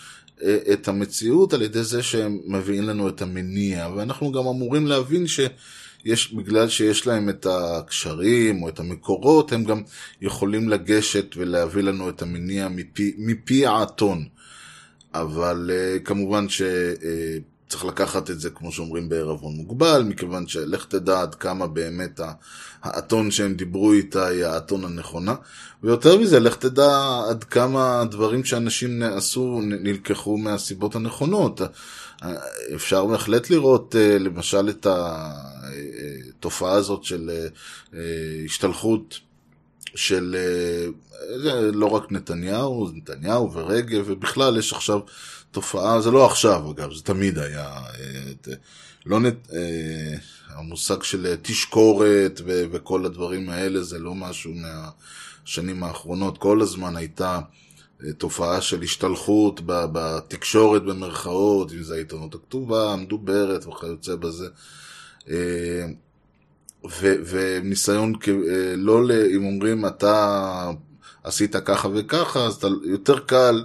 [0.73, 6.33] את המציאות על ידי זה שהם מביאים לנו את המניע, ואנחנו גם אמורים להבין שיש,
[6.33, 9.83] בגלל שיש להם את הקשרים או את המקורות, הם גם
[10.23, 14.25] יכולים לגשת ולהביא לנו את המניע מפי, מפי האתון.
[15.15, 15.71] אבל
[16.05, 16.63] כמובן ש...
[17.69, 22.21] צריך לקחת את זה, כמו שאומרים, בערבון מוגבל, מכיוון שלך תדע עד כמה באמת
[22.83, 25.35] האתון שהם דיברו איתה היא האתון הנכונה.
[25.83, 31.61] ויותר מזה, לך תדע עד כמה הדברים שאנשים עשו נלקחו מהסיבות הנכונות.
[32.75, 37.31] אפשר בהחלט לראות אה, למשל את התופעה הזאת של
[37.95, 38.01] אה,
[38.45, 39.21] השתלחות
[39.97, 40.37] של
[41.73, 45.01] לא רק נתניהו, נתניהו ורגב, ובכלל יש עכשיו
[45.51, 48.55] תופעה, זה לא עכשיו אגב, זה תמיד היה, אה,
[49.07, 50.17] לא נת, אה,
[50.49, 57.41] המושג של תשקורת ו, וכל הדברים האלה זה לא משהו מהשנים האחרונות, כל הזמן הייתה
[58.05, 64.49] אה, תופעה של השתלחות בתקשורת במרכאות, אם זה העיתונות הכתובה, המדוברת וכיוצא בזה.
[67.01, 68.13] ו, וניסיון,
[68.77, 69.01] לא,
[69.37, 70.71] אם אומרים אתה
[71.25, 73.65] עשית ככה וככה, אז אתה, יותר קל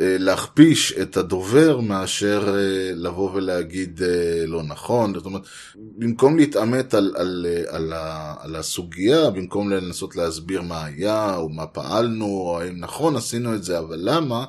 [0.00, 5.14] אה, להכפיש את הדובר מאשר אה, לבוא ולהגיד אה, לא נכון.
[5.14, 5.42] זאת אומרת,
[5.76, 7.92] במקום להתעמת על, על, על,
[8.38, 13.64] על הסוגיה, במקום לנסות להסביר מה היה, או מה פעלנו, או האם נכון עשינו את
[13.64, 14.44] זה, אבל למה,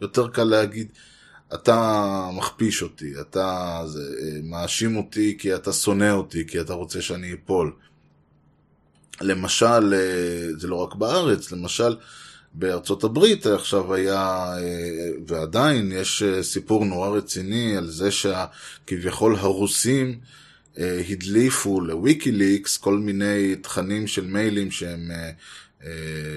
[0.00, 0.92] יותר קל להגיד,
[1.54, 3.80] אתה מכפיש אותי, אתה
[4.42, 7.72] מאשים אותי כי אתה שונא אותי, כי אתה רוצה שאני אפול.
[9.20, 9.94] למשל,
[10.58, 11.96] זה לא רק בארץ, למשל,
[12.54, 20.18] בארצות הברית עכשיו היה, אה, ועדיין יש אה, סיפור נורא רציני על זה שכביכול הרוסים
[20.78, 25.10] אה, הדליפו לוויקיליקס כל מיני תכנים של מיילים שהם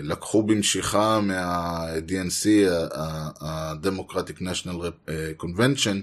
[0.03, 2.47] לקחו במשיכה מה-DNC,
[3.41, 5.09] ה-Democratic National
[5.41, 5.97] Convention,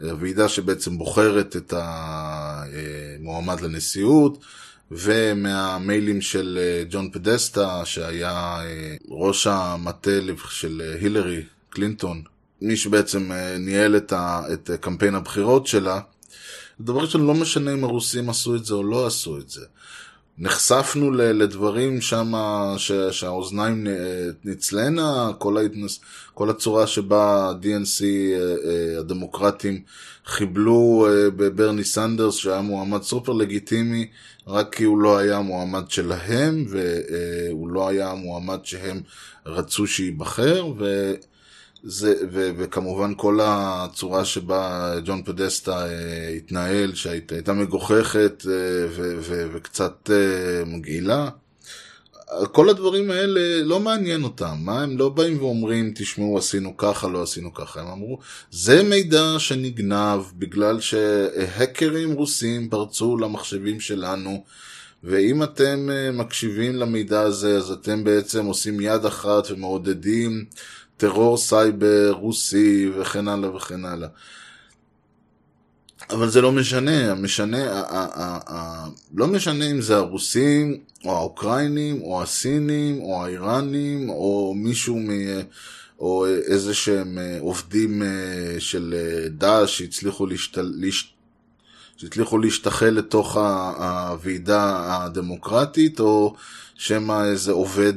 [0.00, 4.44] הוועידה שבעצם בוחרת את המועמד לנשיאות.
[4.90, 10.10] ומהמיילים של אה, ג'ון פדסטה, שהיה אה, ראש המטה
[10.50, 12.22] של אה, הילרי קלינטון,
[12.62, 16.00] מי שבעצם ניהל את, ה, את קמפיין הבחירות שלה,
[16.80, 19.60] דבר ראשון, לא משנה אם הרוסים עשו את זה או לא עשו את זה.
[20.38, 22.32] נחשפנו לדברים שם
[23.10, 23.86] שהאוזניים
[24.44, 26.00] נצלנה, כל, ההתנס,
[26.34, 28.04] כל הצורה שבה ה-DNC,
[28.98, 29.80] הדמוקרטים,
[30.26, 34.06] חיבלו בברני סנדרס, שהיה מועמד סופר לגיטימי,
[34.46, 39.00] רק כי הוא לא היה מועמד שלהם, והוא לא היה מועמד שהם
[39.46, 40.72] רצו שייבחר,
[41.84, 49.46] וזה, ו, וכמובן כל הצורה שבה ג'ון פדסטה אה, התנהל, שהייתה מגוחכת אה, ו, ו,
[49.52, 51.28] וקצת אה, מגעילה.
[52.52, 57.22] כל הדברים האלה לא מעניין אותם, מה הם לא באים ואומרים תשמעו עשינו ככה לא
[57.22, 58.18] עשינו ככה, הם אמרו
[58.50, 64.44] זה מידע שנגנב בגלל שהקרים רוסים פרצו למחשבים שלנו
[65.04, 70.44] ואם אתם אה, מקשיבים למידע הזה אז אתם בעצם עושים יד אחת ומעודדים
[70.96, 74.08] טרור סייבר רוסי וכן הלאה וכן הלאה.
[76.10, 77.82] אבל זה לא משנה, משנה,
[79.14, 85.10] לא משנה אם זה הרוסים, או האוקראינים, או הסינים, או האיראנים, או מישהו מ...
[85.98, 90.72] או איזה שהם אה, עובדים אה, של אה, דאעש שהצליחו להשתל...
[90.74, 91.14] להש...
[91.96, 96.34] שהצליחו להשתחל לתוך הוועידה הדמוקרטית, או
[96.74, 97.94] שמא איזה עובד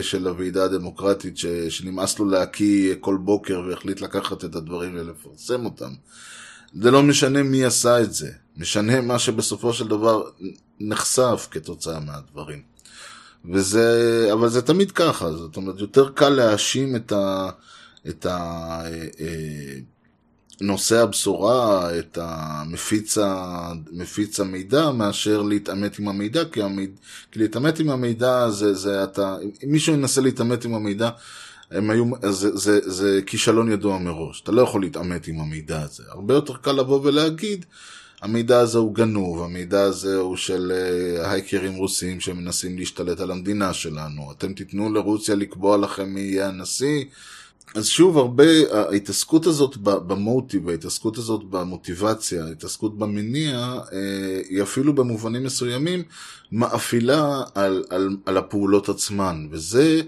[0.00, 1.36] של הוועידה הדמוקרטית.
[1.68, 5.92] שנמאס לו להקיא כל בוקר והחליט לקחת את הדברים ולפרסם אותם.
[6.82, 10.22] זה לא משנה מי עשה את זה, משנה מה שבסופו של דבר
[10.80, 12.62] נחשף כתוצאה מהדברים.
[13.52, 17.50] וזה, אבל זה תמיד ככה, זאת אומרת, יותר קל להאשים את ה...
[18.08, 18.82] את ה...
[20.60, 23.18] נושא הבשורה, את המפיץ.
[23.92, 26.90] מפיץ המידע, מאשר להתעמת עם המידע, כי, המיד...
[27.32, 31.10] כי להתעמת עם המידע זה, זה אתה, אם מישהו ינסה להתעמת עם המידע,
[31.70, 36.02] הם היו, זה, זה, זה כישלון ידוע מראש, אתה לא יכול להתעמת עם המידע הזה.
[36.08, 37.64] הרבה יותר קל לבוא ולהגיד,
[38.22, 43.72] המידע הזה הוא גנוב, המידע הזה הוא של אה, הייקרים רוסים שמנסים להשתלט על המדינה
[43.72, 47.04] שלנו, אתם תיתנו לרוסיה לקבוע לכם מי יהיה הנשיא.
[47.74, 53.58] אז שוב, הרבה, ההתעסקות הזאת במוטיב, ההתעסקות הזאת במוטיבציה, ההתעסקות במניע,
[53.92, 56.02] אה, היא אפילו במובנים מסוימים
[56.52, 60.00] מאפילה על, על, על הפעולות עצמן, וזה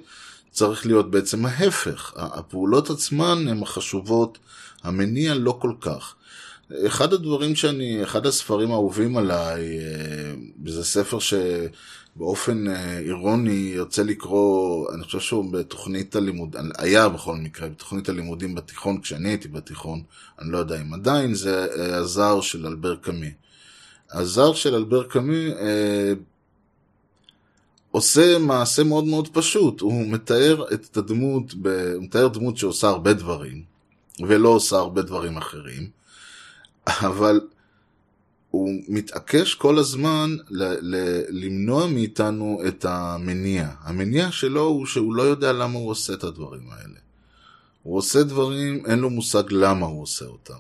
[0.51, 2.12] צריך להיות בעצם ההפך.
[2.16, 4.38] הפעולות עצמן הן החשובות,
[4.83, 6.14] המניע לא כל כך.
[6.87, 10.35] אחד הדברים שאני, אחד הספרים האהובים עליי, אה,
[10.66, 11.68] זה ספר שבאופן
[12.68, 19.00] אה, אירוני יוצא לקרוא, אני חושב שהוא בתוכנית הלימוד, היה בכל מקרה, בתוכנית הלימודים בתיכון,
[19.00, 20.02] כשאני הייתי בתיכון,
[20.38, 23.31] אני לא יודע אם עדיין, זה אה, הזר של אלבר קאמי.
[24.12, 26.12] הזר של אלבר קאמי אה,
[27.90, 31.68] עושה מעשה מאוד מאוד פשוט, הוא מתאר את הדמות, ב...
[31.94, 33.62] הוא מתאר דמות שעושה הרבה דברים,
[34.28, 35.88] ולא עושה הרבה דברים אחרים.
[36.87, 37.40] אבל
[38.50, 43.68] הוא מתעקש כל הזמן ל- ל- למנוע מאיתנו את המניע.
[43.82, 46.98] המניע שלו הוא שהוא לא יודע למה הוא עושה את הדברים האלה.
[47.82, 50.58] הוא עושה דברים, אין לו מושג למה הוא עושה אותם.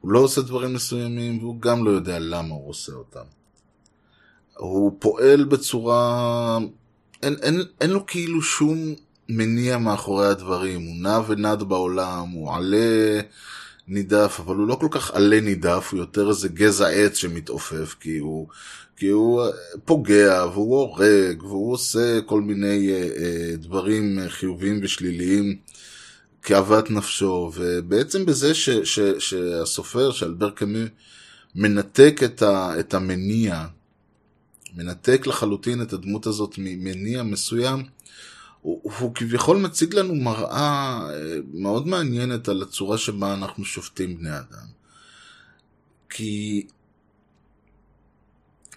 [0.00, 3.24] הוא לא עושה דברים מסוימים והוא גם לא יודע למה הוא עושה אותם.
[4.56, 6.58] הוא פועל בצורה...
[7.22, 8.94] אין, אין, אין לו כאילו שום
[9.28, 10.86] מניע מאחורי הדברים.
[10.86, 13.20] הוא נע ונד בעולם, הוא עלה...
[13.88, 18.18] נידף, אבל הוא לא כל כך עלה נידף, הוא יותר איזה גזע עץ שמתעופף, כי
[18.18, 18.48] הוא,
[18.96, 19.44] כי הוא
[19.84, 25.56] פוגע, והוא הורג, והוא עושה כל מיני אה, אה, דברים חיוביים ושליליים
[26.42, 30.84] כאוות נפשו, ובעצם בזה ש, ש, שהסופר, שאלבר קאמי,
[31.54, 33.66] מנתק את, ה, את המניע,
[34.76, 37.82] מנתק לחלוטין את הדמות הזאת ממניע מסוים,
[38.62, 44.38] הוא, הוא כביכול מציג לנו מראה אה, מאוד מעניינת על הצורה שבה אנחנו שופטים בני
[44.38, 44.66] אדם.
[46.10, 46.66] כי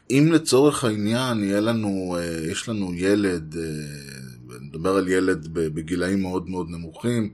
[0.09, 6.49] אם לצורך העניין יהיה לנו, אה, יש לנו ילד, אה, נדבר על ילד בגילאים מאוד
[6.49, 7.33] מאוד נמוכים,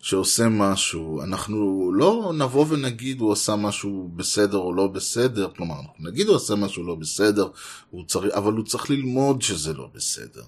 [0.00, 6.10] שעושה משהו, אנחנו לא נבוא ונגיד הוא עשה משהו בסדר או לא בסדר, כלומר, אנחנו
[6.10, 7.48] נגיד הוא עשה משהו לא בסדר,
[7.90, 10.42] הוא צריך, אבל הוא צריך ללמוד שזה לא בסדר.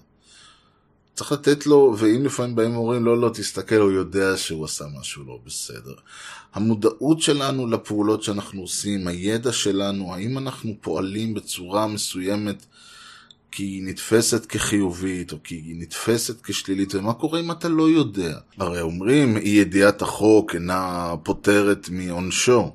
[1.15, 5.23] צריך לתת לו, ואם לפעמים באים ואומרים, לא, לא, תסתכל, הוא יודע שהוא עשה משהו
[5.25, 5.93] לא בסדר.
[6.53, 12.65] המודעות שלנו לפעולות שאנחנו עושים, הידע שלנו, האם אנחנו פועלים בצורה מסוימת
[13.51, 18.37] כי היא נתפסת כחיובית, או כי היא נתפסת כשלילית, ומה קורה אם אתה לא יודע?
[18.57, 22.71] הרי אומרים, אי ידיעת החוק אינה פוטרת מעונשו.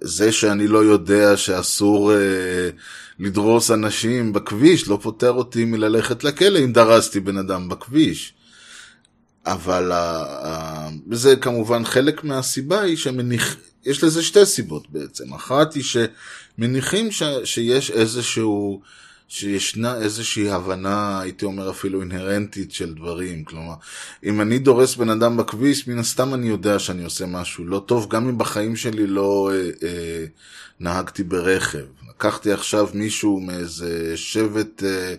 [0.00, 2.70] זה שאני לא יודע שאסור אה,
[3.18, 8.34] לדרוס אנשים בכביש לא פוטר אותי מללכת לכלא אם דרסתי בן אדם בכביש.
[9.46, 13.56] אבל אה, זה כמובן חלק מהסיבה היא שמניח...
[13.86, 15.34] יש לזה שתי סיבות בעצם.
[15.34, 17.22] אחת היא שמניחים ש...
[17.44, 18.80] שיש איזשהו...
[19.28, 23.44] שישנה איזושהי הבנה, הייתי אומר אפילו אינהרנטית של דברים.
[23.44, 23.74] כלומר,
[24.24, 28.08] אם אני דורס בן אדם בכביש, מן הסתם אני יודע שאני עושה משהו לא טוב,
[28.10, 30.24] גם אם בחיים שלי לא אה, אה,
[30.80, 31.84] נהגתי ברכב.
[32.08, 35.14] לקחתי עכשיו מישהו מאיזה שבט, אה,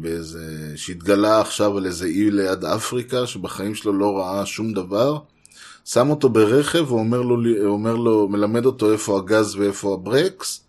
[0.00, 5.18] באיזה, שהתגלה עכשיו על איזה אי ליד אפריקה, שבחיים שלו לא ראה שום דבר.
[5.84, 10.60] שם אותו ברכב ואומר לו, אומר לו, מלמד אותו איפה הגז ואיפה הברקס,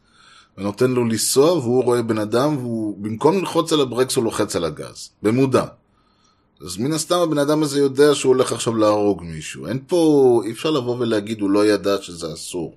[0.59, 4.65] ונותן לו לנסוע, והוא רואה בן אדם, והוא, במקום ללחוץ על הברקס הוא לוחץ על
[4.65, 5.65] הגז, במודע.
[6.61, 9.67] אז מן הסתם הבן אדם הזה יודע שהוא הולך עכשיו להרוג מישהו.
[9.67, 12.75] אין פה, אי אפשר לבוא ולהגיד, הוא לא ידע שזה אסור.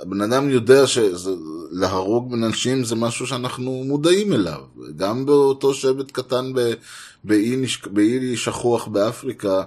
[0.00, 4.60] הבן אדם יודע שלהרוג אנשים זה משהו שאנחנו מודעים אליו.
[4.96, 6.52] גם באותו שבט קטן
[7.24, 9.62] באי, באי שכוח באפריקה,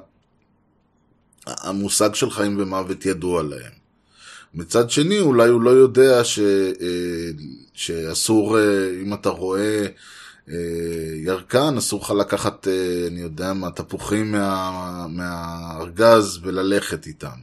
[1.48, 3.87] המושג של חיים ומוות ידוע להם.
[4.54, 7.30] מצד שני, אולי הוא לא יודע ש, אה,
[7.74, 9.86] שאסור, אה, אם אתה רואה
[10.50, 10.56] אה,
[11.16, 12.68] ירקן, אסור לך לקחת,
[13.08, 17.38] אני יודע מה, תפוחים מה, מהארגז וללכת איתם.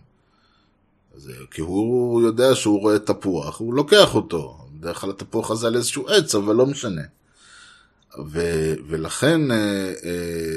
[1.17, 4.59] אז, כי הוא יודע שהוא רואה תפוח, הוא לוקח אותו.
[4.73, 7.03] בדרך כלל התפוח הזה על איזשהו עץ, אבל לא משנה.
[8.27, 8.41] ו,
[8.89, 9.41] ולכן,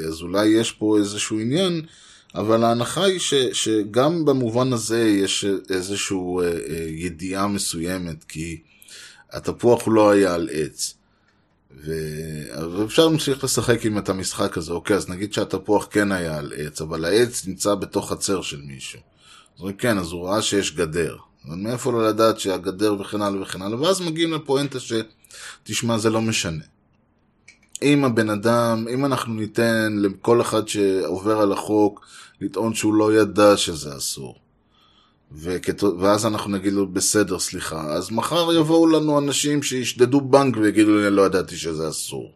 [0.07, 1.81] אז אולי יש פה איזשהו עניין
[2.37, 8.61] אבל ההנחה היא ש, שגם במובן הזה יש איזושהי אה, אה, ידיעה מסוימת, כי
[9.31, 10.93] התפוח הוא לא היה על עץ.
[11.83, 16.81] ואפשר להמשיך לשחק עם את המשחק הזה, אוקיי, אז נגיד שהתפוח כן היה על עץ,
[16.81, 18.99] אבל העץ נמצא בתוך חצר של מישהו.
[18.99, 21.15] אז אומרים, כן, אז הוא ראה שיש גדר.
[21.47, 26.21] אבל מאיפה לא לדעת שהגדר וכן הלאה וכן הלאה, ואז מגיעים לפואנטה שתשמע, זה לא
[26.21, 26.63] משנה.
[27.81, 32.05] אם הבן אדם, אם אנחנו ניתן לכל אחד שעובר על החוק
[32.41, 34.35] לטעון שהוא לא ידע שזה אסור,
[35.31, 35.83] וכת...
[35.83, 37.93] ואז אנחנו נגיד לו, בסדר, סליחה.
[37.93, 42.31] אז מחר יבואו לנו אנשים שישדדו בנק ויגידו לי, לא ידעתי שזה אסור.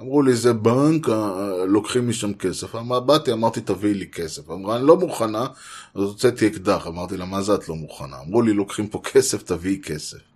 [0.00, 2.74] אמרו לי, זה בנק, אה, לוקחים משם כסף.
[2.74, 4.50] אמר, באתי, אמרתי, תביאי לי כסף.
[4.50, 5.46] אמרה, אני לא מוכנה,
[5.94, 6.86] אז הוצאתי אקדח.
[6.86, 8.16] אמרתי לה, מה זה את לא מוכנה?
[8.26, 10.33] אמרו לי, לוקחים פה כסף, תביאי כסף.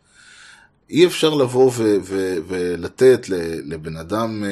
[0.90, 1.72] אי אפשר לבוא
[2.48, 3.26] ולתת
[3.64, 4.50] לבן אדם אה,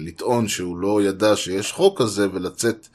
[0.00, 2.88] לטעון שהוא לא ידע שיש חוק כזה ולצאת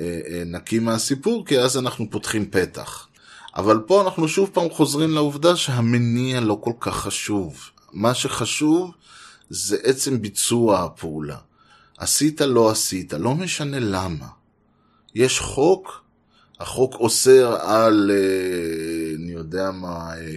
[0.00, 3.08] אה, אה, נקי מהסיפור, כי אז אנחנו פותחים פתח.
[3.56, 7.70] אבל פה אנחנו שוב פעם חוזרים לעובדה שהמניע לא כל כך חשוב.
[7.92, 8.90] מה שחשוב
[9.50, 11.38] זה עצם ביצוע הפעולה.
[11.98, 14.26] עשית, לא עשית, לא משנה למה.
[15.14, 16.03] יש חוק,
[16.60, 20.34] החוק אוסר על, אה, אני יודע מה, אה,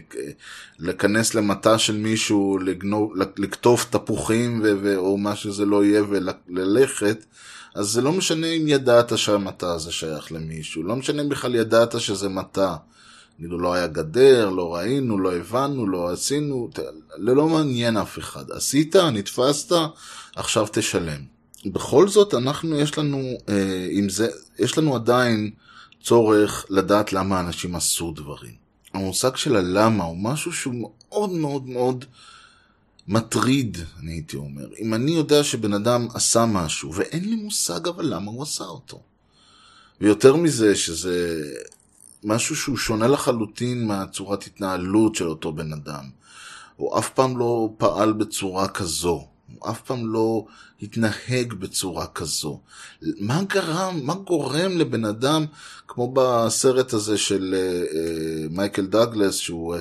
[0.80, 7.26] לכנס למטע של מישהו, לגנוב, לקטוף תפוחים ו- או מה שזה לא יהיה וללכת,
[7.76, 12.00] אז זה לא משנה אם ידעת שהמטע הזה שייך למישהו, לא משנה אם בכלל ידעת
[12.00, 12.76] שזה מטע.
[13.38, 16.84] כאילו לא היה גדר, לא ראינו, לא הבנו, לא עשינו, זה
[17.18, 18.52] לא מעניין אף אחד.
[18.52, 19.76] עשית, נתפסת,
[20.36, 21.22] עכשיו תשלם.
[21.66, 23.18] בכל זאת, אנחנו, יש לנו,
[23.50, 24.28] אה, עם זה,
[24.60, 25.52] יש לנו עדיין
[26.08, 28.56] צורך לדעת למה אנשים עשו דברים.
[28.94, 32.06] המושג של הלמה הוא משהו שהוא מאוד מאוד מאוד
[33.08, 34.68] מטריד, אני הייתי אומר.
[34.80, 39.02] אם אני יודע שבן אדם עשה משהו, ואין לי מושג אבל למה הוא עשה אותו.
[40.02, 41.42] ויותר מזה, שזה
[42.24, 46.10] משהו שהוא שונה לחלוטין מהצורת התנהלות של אותו בן אדם.
[46.76, 49.28] הוא אף פעם לא פעל בצורה כזו.
[49.54, 50.46] הוא אף פעם לא
[50.82, 52.60] התנהג בצורה כזו.
[53.02, 55.46] מה גרם, מה גורם לבן אדם,
[55.88, 59.80] כמו בסרט הזה של uh, מייקל דאגלס, שהוא uh,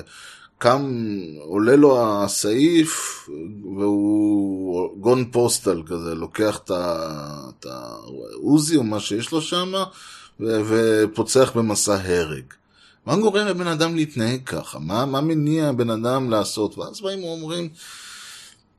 [0.57, 0.91] קם,
[1.39, 3.29] עולה לו הסעיף,
[3.77, 9.73] והוא גון פוסטל כזה, לוקח את העוזי או מה שיש לו שם,
[10.39, 12.43] ופוצח במסע הרג.
[13.05, 14.79] מה גורם לבן אדם להתנהג ככה?
[14.79, 16.77] מה, מה מניע בן אדם לעשות?
[16.77, 17.69] ואז באים ואומרים,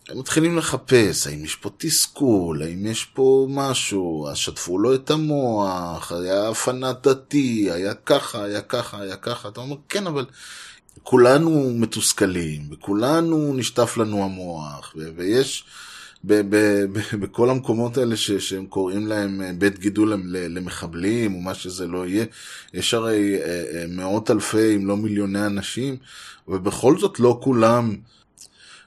[0.08, 5.10] הם מתחילים לחפש, האם יש פה תסכול, האם יש פה משהו, אז שטפו לו את
[5.10, 9.48] המוח, היה פנאט דתי, היה ככה, היה ככה, היה ככה.
[9.48, 10.24] אתה אומר, כן, אבל
[11.02, 15.64] כולנו מתוסכלים, וכולנו נשטף לנו המוח, ויש...
[17.20, 22.06] בכל המקומות האלה ש, שהם קוראים להם אה, בית גידול למחבלים, או מה שזה לא
[22.06, 22.24] יהיה,
[22.74, 25.96] יש הרי אה, אה, מאות אלפי, אם לא מיליוני אנשים,
[26.48, 27.96] ובכל זאת לא כולם,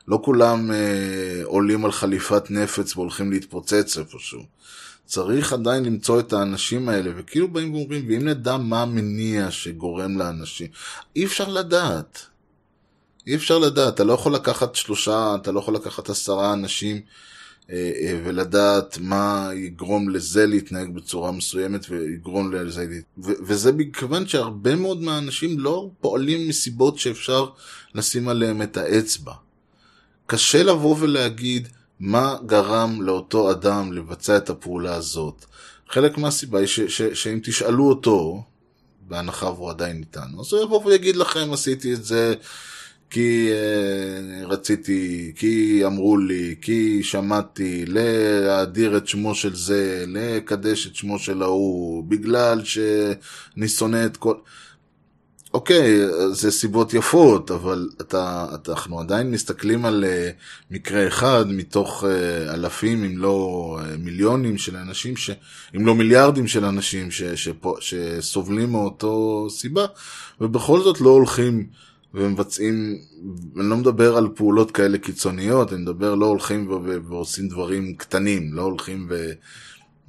[0.08, 4.42] לא כולם אה, עולים על חליפת נפץ והולכים להתפוצץ איפשהו.
[5.06, 10.68] צריך עדיין למצוא את האנשים האלה, וכאילו באים ואומרים, ואם נדע מה המניע שגורם לאנשים,
[11.16, 12.26] אי אפשר לדעת.
[13.28, 17.02] אי אפשר לדעת, אתה לא יכול לקחת שלושה, אתה לא יכול לקחת עשרה אנשים
[17.70, 22.88] אה, אה, ולדעת מה יגרום לזה להתנהג בצורה מסוימת ויגרום לזה,
[23.18, 27.46] ו- וזה מכיוון שהרבה מאוד מהאנשים לא פועלים מסיבות שאפשר
[27.96, 29.34] לשים עליהם את האצבע.
[30.32, 31.68] קשה לבוא ולהגיד
[32.00, 35.46] מה גרם לאותו אדם לבצע את הפעולה הזאת.
[35.90, 38.44] חלק מהסיבה היא ש- ש- שאם תשאלו אותו,
[39.08, 42.34] בהנחה והוא עדיין איתנו, אז הוא יבוא ויגיד לכם עשיתי את זה
[43.10, 50.96] כי uh, רציתי, כי אמרו לי, כי שמעתי, להאדיר את שמו של זה, לקדש את
[50.96, 54.34] שמו של ההוא, בגלל שאני שונא את כל...
[55.54, 56.00] אוקיי,
[56.32, 62.08] זה סיבות יפות, אבל אתה, אנחנו עדיין מסתכלים על uh, מקרה אחד מתוך uh,
[62.54, 65.30] אלפים, אם לא uh, מיליונים של אנשים, ש,
[65.76, 69.86] אם לא מיליארדים של אנשים ש, שפה, שסובלים מאותו סיבה,
[70.42, 71.68] ובכל זאת לא הולכים
[72.14, 73.00] ומבצעים,
[73.60, 77.96] אני לא מדבר על פעולות כאלה קיצוניות, אני מדבר לא הולכים ו- ו- ועושים דברים
[77.96, 79.32] קטנים, לא הולכים ו...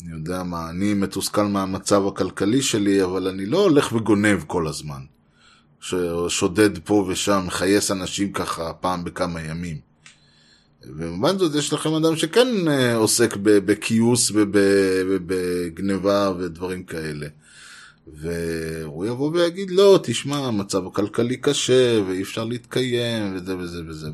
[0.04, 5.00] אני יודע מה, אני מתוסכל מהמצב הכלכלי שלי, אבל אני לא הולך וגונב כל הזמן.
[5.82, 9.76] ששודד פה ושם, מכייס אנשים ככה פעם בכמה ימים.
[10.86, 17.26] ובמובן זאת יש לכם אדם שכן אה, עוסק בכיוס ובגניבה ודברים כאלה.
[18.06, 24.08] והוא יבוא ויגיד, לא, תשמע, המצב הכלכלי קשה, ואי אפשר להתקיים, וזה וזה וזה.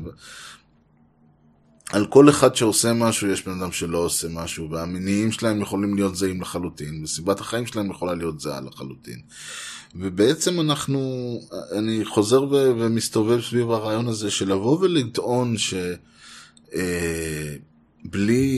[1.89, 6.15] על כל אחד שעושה משהו, יש בן אדם שלא עושה משהו, והמניעים שלהם יכולים להיות
[6.15, 9.19] זהים לחלוטין, וסיבת החיים שלהם יכולה להיות זהה לחלוטין.
[9.95, 10.99] ובעצם אנחנו,
[11.71, 15.73] אני חוזר ו- ומסתובב סביב הרעיון הזה של לבוא ולטעון ש...
[16.75, 17.55] אה,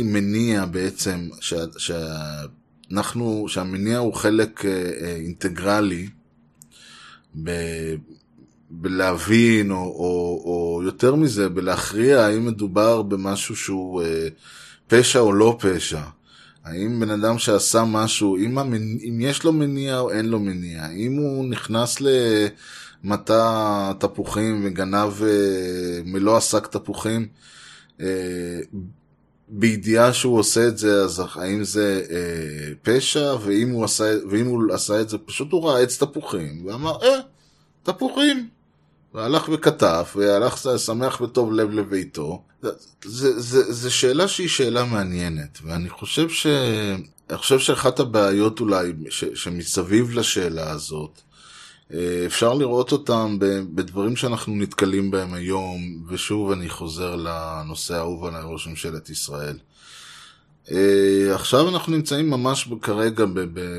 [0.03, 2.15] מניע בעצם, שה, שה,
[2.91, 6.09] אנחנו, שהמניע הוא חלק אה, אה, אינטגרלי
[7.43, 7.51] ב,
[8.71, 14.27] בלהבין, או, או, או יותר מזה, בלהכריע האם מדובר במשהו שהוא אה,
[14.87, 16.01] פשע או לא פשע.
[16.63, 18.97] האם בן אדם שעשה משהו, אם, המנ...
[19.09, 21.97] אם יש לו מניע או אין לו מניע, אם הוא נכנס
[23.03, 27.27] למטע תפוחים וגנב אה, מלוא השק תפוחים,
[28.01, 28.59] אה,
[29.47, 34.73] בידיעה שהוא עושה את זה, אז האם זה אה, פשע, ואם הוא, עשה, ואם הוא
[34.73, 37.19] עשה את זה, פשוט הוא ראה עץ תפוחים, ואמר, אה,
[37.83, 38.49] תפוחים.
[39.13, 42.43] והלך וכתב, והלך שמח וטוב לב לביתו.
[43.03, 46.47] זו שאלה שהיא שאלה מעניינת, ואני חושב ש...
[47.29, 51.21] אני חושב שאחת הבעיות אולי ש, שמסביב לשאלה הזאת,
[51.93, 53.37] אה, אפשר לראות אותם
[53.75, 59.57] בדברים שאנחנו נתקלים בהם היום, ושוב אני חוזר לנושא האהוב על ראש ממשלת ישראל.
[60.71, 63.25] אה, עכשיו אנחנו נמצאים ממש כרגע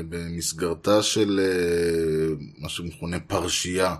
[0.09, 3.95] במסגרתה של אה, מה שמכונה פרשייה.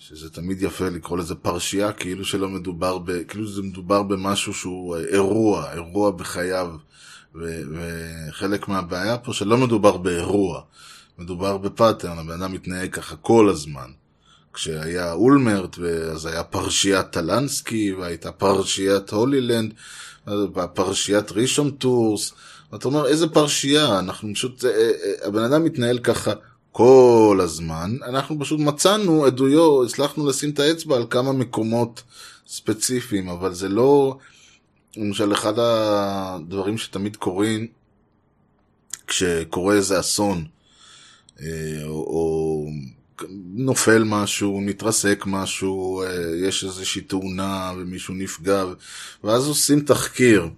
[0.00, 4.96] שזה תמיד יפה לקרוא לזה פרשייה, כאילו שלא מדובר, ב, כאילו זה מדובר במשהו שהוא
[4.96, 6.74] אירוע, אירוע בחייו.
[7.34, 10.62] ו, וחלק מהבעיה פה שלא מדובר באירוע,
[11.18, 13.90] מדובר ב pattern, הבן אדם מתנהג ככה כל הזמן.
[14.52, 15.78] כשהיה אולמרט,
[16.12, 19.74] אז היה פרשיית טלנסקי, והייתה פרשיית הולילנד,
[20.74, 22.32] פרשיית ראשון טורס,
[22.72, 26.32] ואתה אומר, איזה פרשייה, אנחנו פשוט, אה, אה, הבן אדם מתנהל ככה
[26.72, 32.02] כל הזמן, אנחנו פשוט מצאנו עדויות, הצלחנו לשים את האצבע על כמה מקומות
[32.48, 34.18] ספציפיים, אבל זה לא,
[34.96, 37.66] למשל, אחד הדברים שתמיד קורים,
[39.06, 40.44] כשקורה איזה אסון,
[41.40, 41.46] אה,
[41.84, 42.66] או, או
[43.54, 48.64] נופל משהו, מתרסק משהו, אה, יש איזושהי תאונה ומישהו נפגע,
[49.24, 50.48] ואז עושים תחקיר.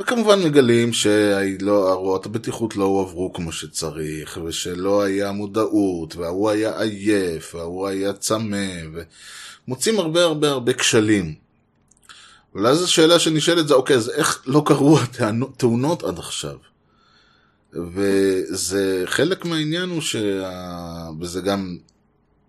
[0.00, 7.88] וכמובן מגלים שההוראות הבטיחות לא הועברו כמו שצריך, ושלא היה מודעות, וההוא היה עייף, וההוא
[7.88, 8.66] היה צמא,
[9.68, 11.34] ומוצאים הרבה הרבה הרבה כשלים.
[12.54, 16.56] ואז השאלה שנשאלת זה, אוקיי, אז איך לא קרו התאונות עד עכשיו?
[17.72, 20.50] וזה חלק מהעניין הוא שה...
[21.20, 21.76] וזה גם,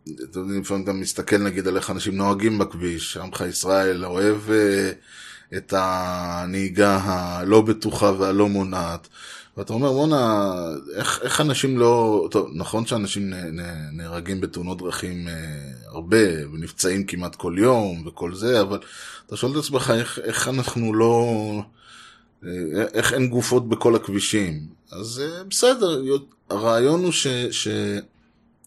[0.03, 4.91] אתה יודע, לפעמים גם מסתכל נגיד על איך אנשים נוהגים בכביש, עמך ישראל אוהב אה,
[5.57, 9.07] את הנהיגה הלא בטוחה והלא מונעת.
[9.57, 10.53] ואתה אומר, בואנה,
[10.95, 12.27] איך, איך אנשים לא...
[12.31, 13.33] טוב, נכון שאנשים
[13.91, 15.33] נהרגים בתאונות דרכים אה,
[15.87, 18.79] הרבה, ונפצעים כמעט כל יום וכל זה, אבל
[19.27, 21.25] אתה שואל את עצמך, איך, איך אנחנו לא...
[22.45, 22.49] אה,
[22.93, 24.67] איך אין גופות בכל הכבישים?
[24.91, 26.01] אז אה, בסדר,
[26.49, 27.27] הרעיון הוא ש...
[27.51, 27.67] ש...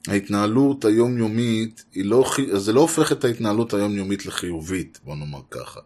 [0.06, 5.80] ההתנהלות היומיומית, לא, זה לא הופך את ההתנהלות היומיומית לחיובית, בוא נאמר ככה.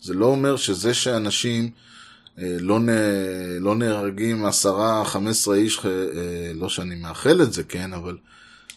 [0.00, 1.70] זה לא אומר שזה שאנשים
[2.38, 2.88] אה, לא, נ,
[3.60, 5.90] לא נהרגים עשרה, חמש עשרה איש, אה,
[6.54, 8.16] לא שאני מאחל את זה, כן, אבל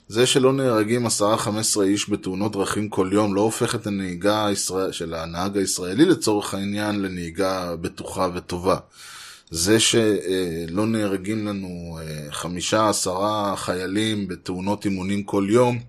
[0.07, 4.45] זה שלא נהרגים עשרה, חמש עשרה איש בתאונות דרכים כל יום לא הופך את הנהיגה
[4.45, 8.77] הישראל, של הנהג הישראלי לצורך העניין לנהיגה בטוחה וטובה.
[9.51, 15.79] זה שלא נהרגים לנו אה, חמישה, עשרה חיילים בתאונות אימונים כל יום,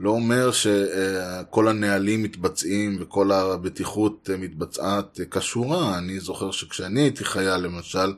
[0.00, 5.98] לא אומר שכל הנהלים מתבצעים וכל הבטיחות מתבצעת כשורה.
[5.98, 8.12] אני זוכר שכשאני הייתי חייל, למשל,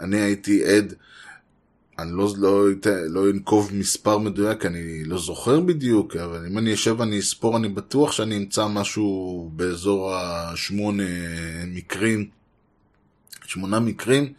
[0.00, 0.94] אני הייתי עד,
[1.98, 2.64] אני לא, לא,
[3.08, 7.68] לא אנקוב מספר מדויק, אני לא זוכר בדיוק, אבל אם אני אשב ואני אספור, אני
[7.68, 11.02] בטוח שאני אמצא משהו באזור השמונה
[11.66, 12.35] מקרים,
[13.48, 14.32] שמונה מקרים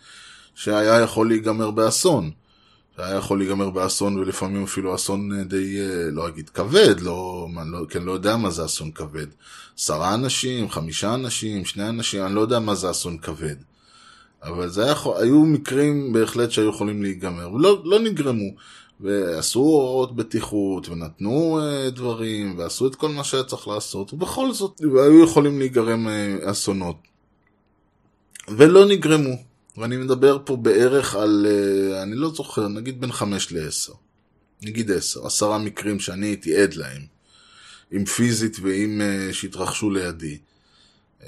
[0.56, 2.32] שהיה יכול להיגמר באסון.
[2.98, 7.86] היה יכול להיגמר באסון ולפעמים אפילו אסון אה, די, אה, לא אגיד כבד, לא, לא,
[7.96, 9.28] אני לא יודע מה זה אסון כבד.
[9.78, 13.56] עשרה אנשים, חמישה אנשים, שני אנשים, אני לא יודע מה זה אסון כבד.
[14.44, 18.50] אבל זה היה, היו מקרים בהחלט שהיו יכולים להיגמר, ולא לא נגרמו.
[19.00, 24.82] ועשו הוראות בטיחות, ונתנו uh, דברים, ועשו את כל מה שהיה צריך לעשות, ובכל זאת,
[24.94, 26.96] והיו יכולים להיגרם uh, אסונות.
[28.50, 29.36] ולא נגרמו.
[29.78, 33.94] ואני מדבר פה בערך על, אה, אני לא זוכר, נגיד בין חמש לעשר.
[34.62, 37.02] נגיד עשר, עשרה מקרים שאני הייתי עד להם.
[37.92, 40.38] עם פיזית ועם uh, שהתרחשו לידי.
[41.22, 41.26] Uh,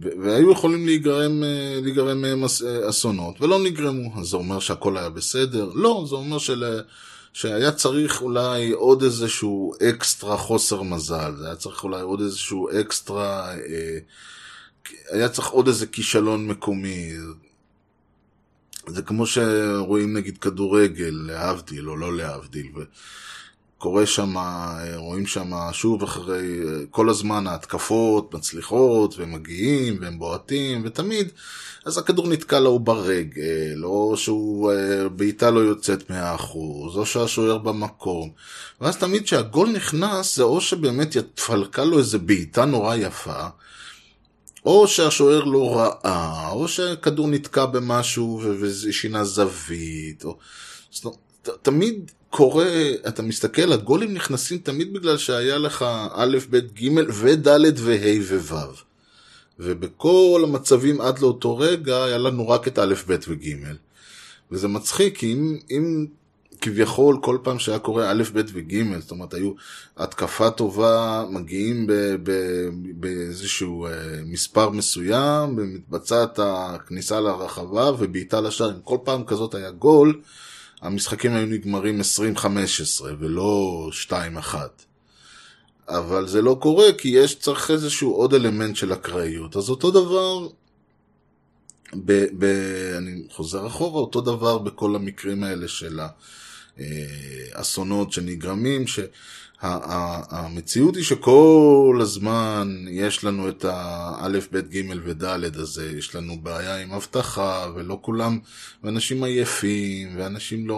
[0.00, 1.42] והיו יכולים להיגרם,
[1.82, 2.44] להיגרם מהם
[2.88, 4.20] אסונות, ולא נגרמו.
[4.20, 5.70] אז זה אומר שהכל היה בסדר?
[5.74, 6.80] לא, זה אומר של,
[7.32, 11.34] שהיה צריך אולי עוד איזשהו אקסטרה חוסר מזל.
[11.38, 13.52] זה היה צריך אולי עוד איזשהו אקסטרה...
[15.10, 17.12] היה צריך עוד איזה כישלון מקומי.
[18.86, 22.66] זה כמו שרואים נגיד כדורגל, להבדיל או לא להבדיל,
[23.78, 24.34] וקורה שם,
[24.96, 26.60] רואים שם שוב אחרי,
[26.90, 31.28] כל הזמן ההתקפות מצליחות, והם מגיעים, והם בועטים, ותמיד,
[31.84, 38.30] אז הכדור נתקע לו ברגל, או שהוא, אה, בעיטה לא יוצאת 100%, או שהשוער במקום.
[38.80, 43.48] ואז תמיד כשהגול נכנס, זה או שבאמת יתפלקה לו איזה בעיטה נורא יפה,
[44.66, 50.38] או שהשוער לא ראה, או שהכדור נתקע במשהו ו- וזה שינה זווית, או...
[51.42, 57.48] ת- תמיד קורה, אתה מסתכל, הגולים נכנסים תמיד בגלל שהיה לך א', ב', ג' וד'
[57.78, 58.74] וה' וו'.
[59.58, 63.56] ובכל המצבים עד לאותו רגע היה לנו רק את א', ב' וג'.
[64.50, 66.06] וזה מצחיק, כי אם, אם
[66.62, 69.52] כביכול כל פעם שהיה קורה א', ב' וג', זאת אומרת, היו
[69.96, 71.86] התקפה טובה, מגיעים
[72.94, 73.90] באיזשהו אה,
[74.24, 80.20] מספר מסוים, ומתבצעת הכניסה לרחבה ובעיטה לשער, אם כל פעם כזאת היה גול,
[80.82, 82.00] המשחקים היו נגמרים
[82.36, 82.44] 20-15
[83.18, 84.54] ולא 2-1.
[85.88, 89.56] אבל זה לא קורה כי יש צריך איזשהו עוד אלמנט של אקראיות.
[89.56, 90.48] אז אותו דבר,
[91.94, 92.44] ב, ב,
[92.98, 96.00] אני חוזר אחורה, אותו דבר בכל המקרים האלה של
[97.52, 98.84] האסונות שנגרמים,
[99.62, 106.76] שהמציאות היא שכל הזמן יש לנו את האלף, בית, גימל ודלת הזה, יש לנו בעיה
[106.76, 108.38] עם אבטחה, ולא כולם,
[108.84, 110.76] ואנשים עייפים, ואנשים לא,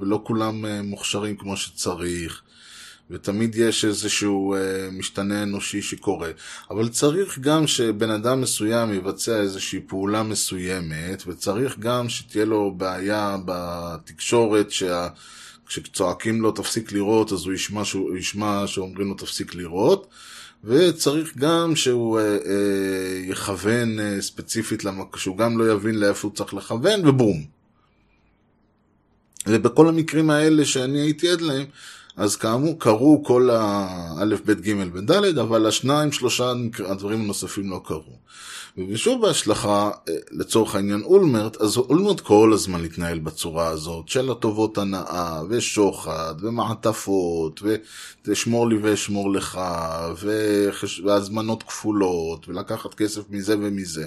[0.00, 2.42] ולא כולם אה, מוכשרים כמו שצריך.
[3.10, 6.30] ותמיד יש איזשהו אה, משתנה אנושי שקורה.
[6.70, 13.36] אבל צריך גם שבן אדם מסוים יבצע איזושהי פעולה מסוימת, וצריך גם שתהיה לו בעיה
[13.44, 15.08] בתקשורת, שה...
[15.66, 20.06] כשצועקים לו תפסיק לראות, אז הוא ישמע, שהוא, ישמע שאומרים לו תפסיק לראות.
[20.64, 25.16] וצריך גם שהוא אה, אה, יכוון אה, ספציפית, למק...
[25.16, 27.44] שהוא גם לא יבין לאיפה הוא צריך לכוון, ובום.
[29.46, 31.64] ובכל המקרים האלה שאני הייתי עד להם,
[32.16, 36.52] אז כאמור, קרו כל האלף, בית, גימל ודלת, אבל השניים, שלושה
[36.86, 38.16] הדברים הנוספים לא קרו.
[38.88, 39.90] ושוב בהשלכה,
[40.30, 47.62] לצורך העניין אולמרט, אז אולמרט כל הזמן התנהל בצורה הזאת, של הטובות הנאה, ושוחד, ומעטפות,
[47.62, 49.60] ותשמור לי ואשמור לך,
[50.16, 51.00] וחש...
[51.00, 54.06] והזמנות כפולות, ולקחת כסף מזה ומזה.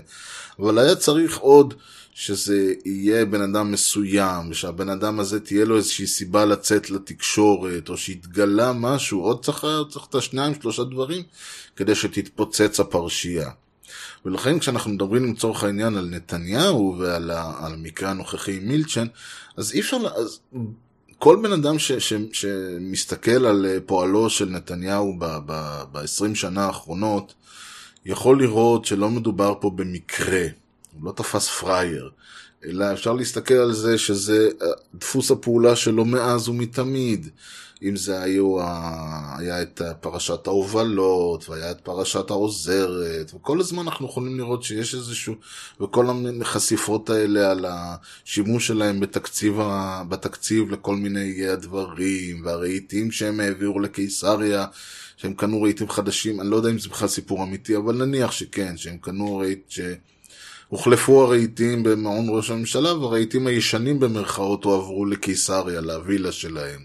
[0.60, 1.74] אבל היה צריך עוד...
[2.20, 7.98] שזה יהיה בן אדם מסוים, ושהבן אדם הזה תהיה לו איזושהי סיבה לצאת לתקשורת, או
[7.98, 11.24] שהתגלה משהו, עוד צריך, צריך את השניים, שלושה דברים,
[11.76, 13.50] כדי שתתפוצץ הפרשייה.
[14.26, 19.08] ולכן כשאנחנו מדברים לצורך העניין על נתניהו ועל המקרה הנוכחי עם מילצ'ן,
[19.58, 20.40] אז אי אפשר, אז
[21.20, 27.34] כל בן אדם ש, ש, שמסתכל על פועלו של נתניהו ב-20 שנה האחרונות,
[28.06, 30.48] יכול לראות שלא מדובר פה במקרה.
[31.00, 32.10] הוא לא תפס פראייר,
[32.66, 34.50] אלא אפשר להסתכל על זה שזה
[34.96, 37.30] דפוס הפעולה שלו מאז ומתמיד.
[37.84, 38.58] אם זה היו,
[39.38, 45.36] היה את פרשת ההובלות, והיה את פרשת העוזרת, וכל הזמן אנחנו יכולים לראות שיש איזשהו,
[45.82, 46.06] וכל
[46.42, 49.60] החשיפות האלה על השימוש שלהם בתקציב,
[50.10, 54.66] בתקציב לכל מיני הדברים, והרהיטים שהם העבירו לקיסריה,
[55.18, 58.78] שהם קנו רהיטים חדשים, אני לא יודע אם זה בכלל סיפור אמיתי, אבל נניח שכן,
[58.78, 59.80] שהם קנו רהיט ש...
[60.70, 66.80] הוחלפו הרהיטים במעון ראש הממשלה, והרהיטים הישנים במרכאות הועברו לקיסריה, לווילה שלהם.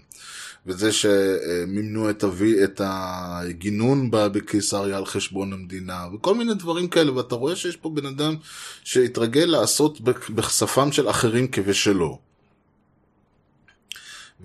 [0.67, 7.35] וזה שמימנו את, הווי, את הגינון בקיסריה על חשבון המדינה, וכל מיני דברים כאלה, ואתה
[7.35, 8.35] רואה שיש פה בן אדם
[8.83, 12.24] שהתרגל לעשות בשפם של אחרים כבשלו.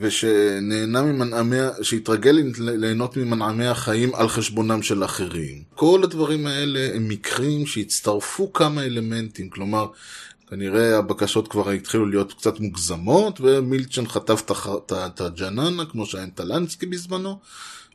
[0.01, 5.63] ושנהנה ממנעמי, שהתרגל ליהנות ממנעמי החיים על חשבונם של אחרים.
[5.75, 9.87] כל הדברים האלה הם מקרים שהצטרפו כמה אלמנטים, כלומר,
[10.51, 14.43] כנראה הבקשות כבר התחילו להיות קצת מוגזמות, ומילצ'ן חטף
[14.93, 17.39] את הג'ננה, כמו שהיה עם טלנסקי בזמנו,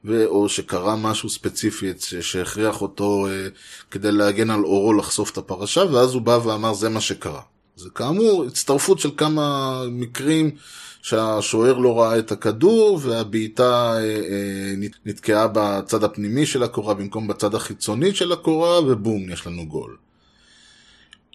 [0.05, 0.25] ו...
[0.25, 1.91] או שקרה משהו ספציפי
[2.21, 3.47] שהכריח אותו אה,
[3.91, 7.41] כדי להגן על אורו לחשוף את הפרשה, ואז הוא בא ואמר זה מה שקרה.
[7.75, 10.51] זה כאמור הצטרפות של כמה מקרים
[11.05, 14.73] שהשוער לא ראה את הכדור והבעיטה אה, אה,
[15.05, 19.97] נתקעה בצד הפנימי של הקורה במקום בצד החיצוני של הקורה, ובום, יש לנו גול.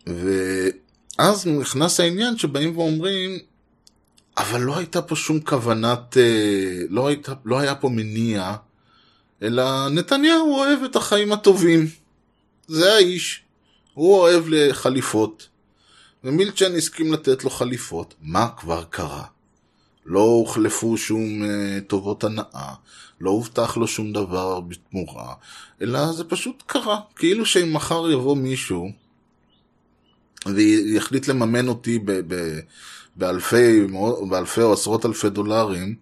[0.07, 3.39] ואז נכנס העניין שבאים ואומרים,
[4.39, 8.55] אבל לא הייתה פה שום כוונת, אה, לא, הייתה, לא היה פה מניע,
[9.43, 11.87] אלא נתניהו אוהב את החיים הטובים.
[12.69, 13.43] זה האיש.
[13.95, 15.49] הוא אוהב לחליפות.
[16.25, 18.15] ומילצ'ן הסכים לתת לו חליפות.
[18.21, 19.25] מה כבר קרה?
[20.11, 21.47] לא הוחלפו שום uh,
[21.87, 22.75] טובות הנאה,
[23.21, 25.35] לא הובטח לו שום דבר בתמורה,
[25.83, 27.01] אלא זה פשוט קרה.
[27.17, 28.91] כאילו שאם מחר יבוא מישהו
[30.47, 32.61] ויחליט לממן אותי ב- ב-
[33.17, 33.87] באלפי,
[34.29, 35.95] באלפי או עשרות אלפי דולרים,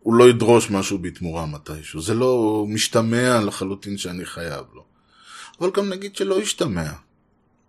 [0.00, 2.00] הוא לא ידרוש משהו בתמורה מתישהו.
[2.00, 4.84] זה לא משתמע לחלוטין שאני חייב לו.
[5.60, 6.90] אבל גם נגיד שלא ישתמע.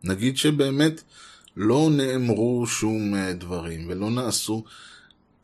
[0.03, 1.01] נגיד שבאמת
[1.57, 4.63] לא נאמרו שום דברים ולא נעשו.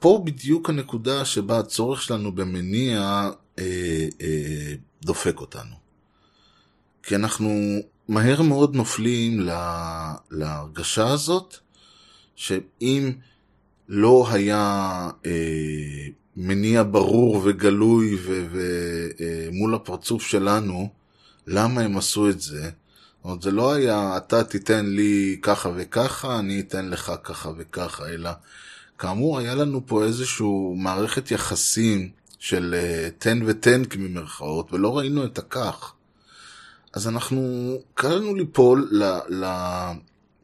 [0.01, 3.29] פה בדיוק הנקודה שבה הצורך שלנו במניע
[3.59, 5.75] אה, אה, דופק אותנו.
[7.03, 11.57] כי אנחנו מהר מאוד נופלים לה, להרגשה הזאת,
[12.35, 13.11] שאם
[13.89, 18.17] לא היה אה, מניע ברור וגלוי
[18.51, 20.89] ומול הפרצוף שלנו,
[21.47, 22.63] למה הם עשו את זה?
[22.63, 22.71] זאת
[23.25, 28.29] אומרת, זה לא היה אתה תיתן לי ככה וככה, אני אתן לך ככה וככה, אלא
[29.01, 35.37] כאמור היה לנו פה איזושהי מערכת יחסים של אה, תן ותן כממרכאות, ולא ראינו את
[35.37, 35.93] הכך.
[36.93, 38.91] אז אנחנו, קל לנו ליפול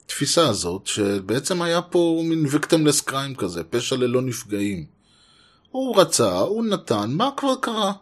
[0.05, 4.85] לתפיסה הזאת, שבעצם היה פה מין victimless crime כזה, פשע ללא נפגעים.
[5.71, 7.93] הוא רצה, הוא נתן, מה כבר קרה?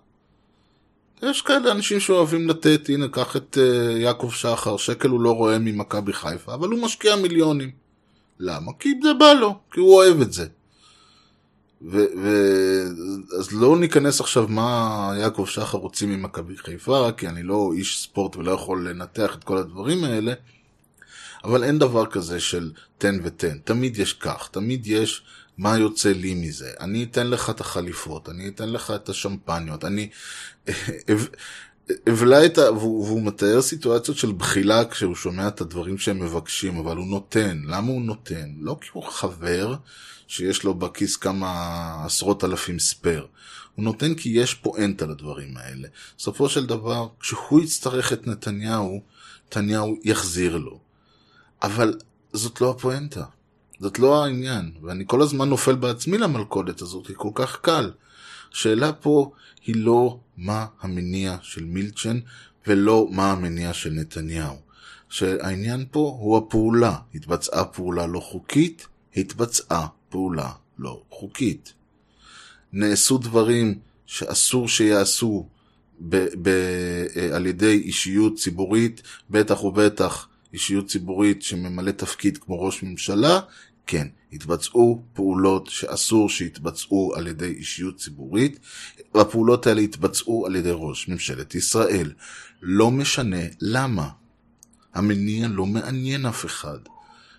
[1.22, 5.60] יש כאלה אנשים שאוהבים לתת, הנה, קח את uh, יעקב שחר, שקל הוא לא רואה
[5.60, 7.85] ממכבי חיפה, אבל הוא משקיע מיליונים.
[8.40, 8.72] למה?
[8.80, 10.48] כי זה בא לו, כי הוא אוהב את זה.
[11.82, 12.30] ו, ו...
[13.40, 18.36] אז לא ניכנס עכשיו מה יעקב שחר רוצים ממכבי חיפה, כי אני לא איש ספורט
[18.36, 20.34] ולא יכול לנתח את כל הדברים האלה,
[21.44, 23.58] אבל אין דבר כזה של תן ותן.
[23.64, 25.24] תמיד יש כך, תמיד יש
[25.58, 26.72] מה יוצא לי מזה.
[26.80, 30.10] אני אתן לך את החליפות, אני אתן לך את השמפניות, אני...
[32.10, 32.72] אבלה את ה...
[32.72, 37.62] והוא, והוא מתאר סיטואציות של בחילה כשהוא שומע את הדברים שהם מבקשים, אבל הוא נותן.
[37.66, 38.50] למה הוא נותן?
[38.60, 39.76] לא כי הוא חבר
[40.28, 41.52] שיש לו בכיס כמה
[42.06, 43.28] עשרות אלפים ספייר.
[43.76, 45.88] הוא נותן כי יש פואנטה לדברים האלה.
[46.18, 49.02] בסופו של דבר, כשהוא יצטרך את נתניהו,
[49.48, 50.80] נתניהו יחזיר לו.
[51.64, 52.00] אבל
[52.34, 53.24] זאת לא הפואנטה.
[53.80, 54.72] זאת לא העניין.
[54.82, 57.92] ואני כל הזמן נופל בעצמי למלכודת הזאת, היא כל כך קל.
[58.54, 59.32] השאלה פה
[59.66, 62.20] היא לא מה המניע של מילצ'ן
[62.68, 64.56] ולא מה המניע של נתניהו.
[65.10, 66.98] שהעניין פה הוא הפעולה.
[67.16, 71.74] התבצעה פעולה לא חוקית, התבצעה פעולה לא חוקית.
[72.74, 75.48] נעשו דברים שאסור שיעשו
[76.10, 83.40] ב- ב- על ידי אישיות ציבורית, בטח ובטח אישיות ציבורית שממלא תפקיד כמו ראש ממשלה,
[83.88, 88.60] כן, התבצעו פעולות שאסור שיתבצעו על ידי אישיות ציבורית,
[89.14, 92.12] והפעולות האלה התבצעו על ידי ראש ממשלת ישראל.
[92.62, 94.10] לא משנה למה.
[94.94, 96.80] המניע לא מעניין אף אחד.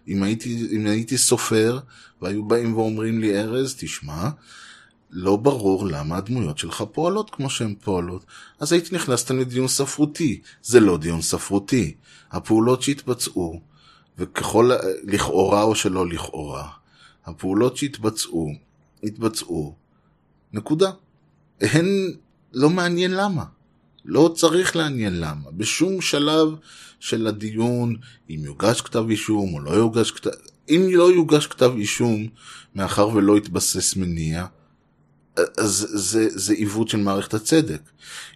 [0.08, 1.78] אם הייתי, אם הייתי סופר,
[2.22, 4.28] והיו באים ואומרים לי, ארז, תשמע,
[5.10, 8.24] לא ברור למה הדמויות שלך פועלות כמו שהן פועלות.
[8.60, 10.40] אז הייתי נכנס לדיון ספרותי.
[10.62, 11.94] זה לא דיון ספרותי.
[12.30, 13.60] הפעולות שהתבצעו,
[14.18, 14.70] וככל,
[15.02, 16.68] לכאורה או שלא לכאורה,
[17.26, 18.52] הפעולות שהתבצעו,
[19.02, 19.74] התבצעו,
[20.52, 20.90] נקודה.
[21.60, 21.86] הן
[22.52, 23.44] לא מעניין למה.
[24.04, 25.50] לא צריך לעניין למה.
[25.50, 26.48] בשום שלב
[27.00, 27.96] של הדיון,
[28.30, 30.30] אם יוגש כתב אישום או לא יוגש כתב...
[30.70, 32.26] אם לא יוגש כתב אישום,
[32.74, 34.46] מאחר ולא יתבסס מניע,
[35.56, 37.80] אז זה, זה עיוות של מערכת הצדק.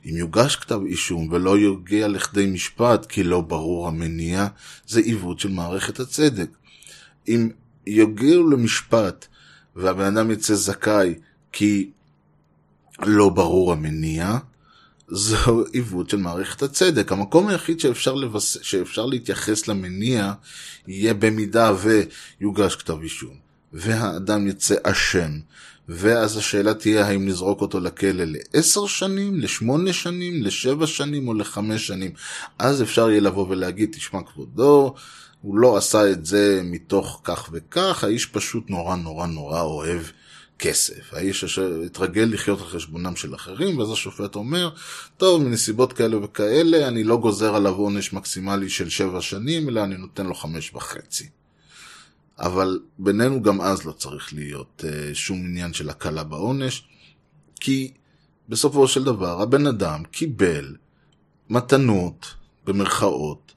[0.05, 4.46] אם יוגש כתב אישום ולא יגיע לכדי משפט כי לא ברור המניע,
[4.86, 6.48] זה עיוות של מערכת הצדק.
[7.28, 7.51] אם
[7.86, 9.26] יגיעו למשפט
[9.76, 11.14] והבן אדם יצא זכאי
[11.53, 11.90] כי
[13.03, 14.38] לא ברור המניע,
[15.09, 17.12] זהו עיוות של מערכת הצדק.
[17.12, 18.57] המקום היחיד שאפשר, לבס...
[18.62, 20.32] שאפשר להתייחס למניע
[20.86, 21.72] יהיה במידה
[22.40, 23.34] ויוגש כתב אישום,
[23.72, 25.30] והאדם יצא אשם,
[25.93, 31.86] ואז השאלה תהיה האם נזרוק אותו לכלא לעשר שנים, לשמונה שנים, לשבע שנים או לחמש
[31.86, 32.11] שנים.
[32.59, 34.95] אז אפשר יהיה לבוא ולהגיד, תשמע כבודו,
[35.43, 40.03] הוא לא עשה את זה מתוך כך וכך, האיש פשוט נורא נורא נורא אוהב
[40.59, 41.14] כסף.
[41.14, 44.70] האיש התרגל לחיות על חשבונם של אחרים, ואז השופט אומר,
[45.16, 49.97] טוב, מנסיבות כאלה וכאלה, אני לא גוזר עליו עונש מקסימלי של שבע שנים, אלא אני
[49.97, 51.39] נותן לו חמש וחצי.
[52.41, 56.88] אבל בינינו גם אז לא צריך להיות uh, שום עניין של הקלה בעונש,
[57.61, 57.93] כי
[58.49, 60.76] בסופו של דבר הבן אדם קיבל
[61.51, 62.34] מתנות,
[62.64, 63.53] במרכאות,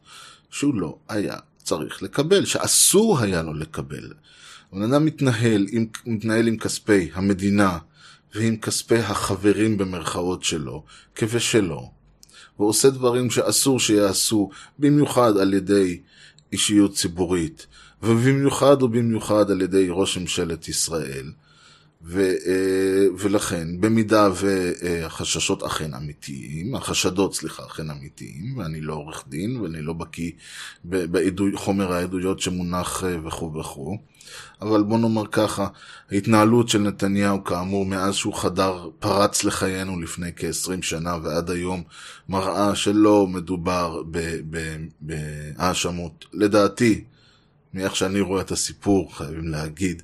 [0.49, 4.13] שהוא לא היה צריך לקבל, שאסור היה לו לקבל.
[4.71, 7.77] הבן אדם מתנהל עם, מתנהל עם כספי המדינה
[8.35, 10.83] ועם כספי החברים במרכאות שלו,
[11.15, 11.91] כבשלו,
[12.59, 16.01] ועושה דברים שאסור שיעשו, במיוחד על ידי
[16.51, 17.67] אישיות ציבורית,
[18.03, 21.31] ובמיוחד ובמיוחד על ידי ראש ממשלת ישראל.
[22.05, 29.57] ו, אה, ולכן, במידה והחששות אכן אמיתיים, החשדות, סליחה, אכן אמיתיים, ואני לא עורך דין
[29.57, 30.31] ואני לא בקיא
[30.85, 33.97] בחומר העדויות שמונח אה, וכו' וכו',
[34.61, 35.67] אבל בוא נאמר ככה,
[36.11, 41.83] ההתנהלות של נתניהו כאמור מאז שהוא חדר, פרץ לחיינו לפני כ-20 שנה ועד היום,
[42.29, 44.03] מראה שלא מדובר
[45.01, 47.03] בהאשמות, לדעתי,
[47.73, 50.01] מאיך שאני רואה את הסיפור, חייבים להגיד,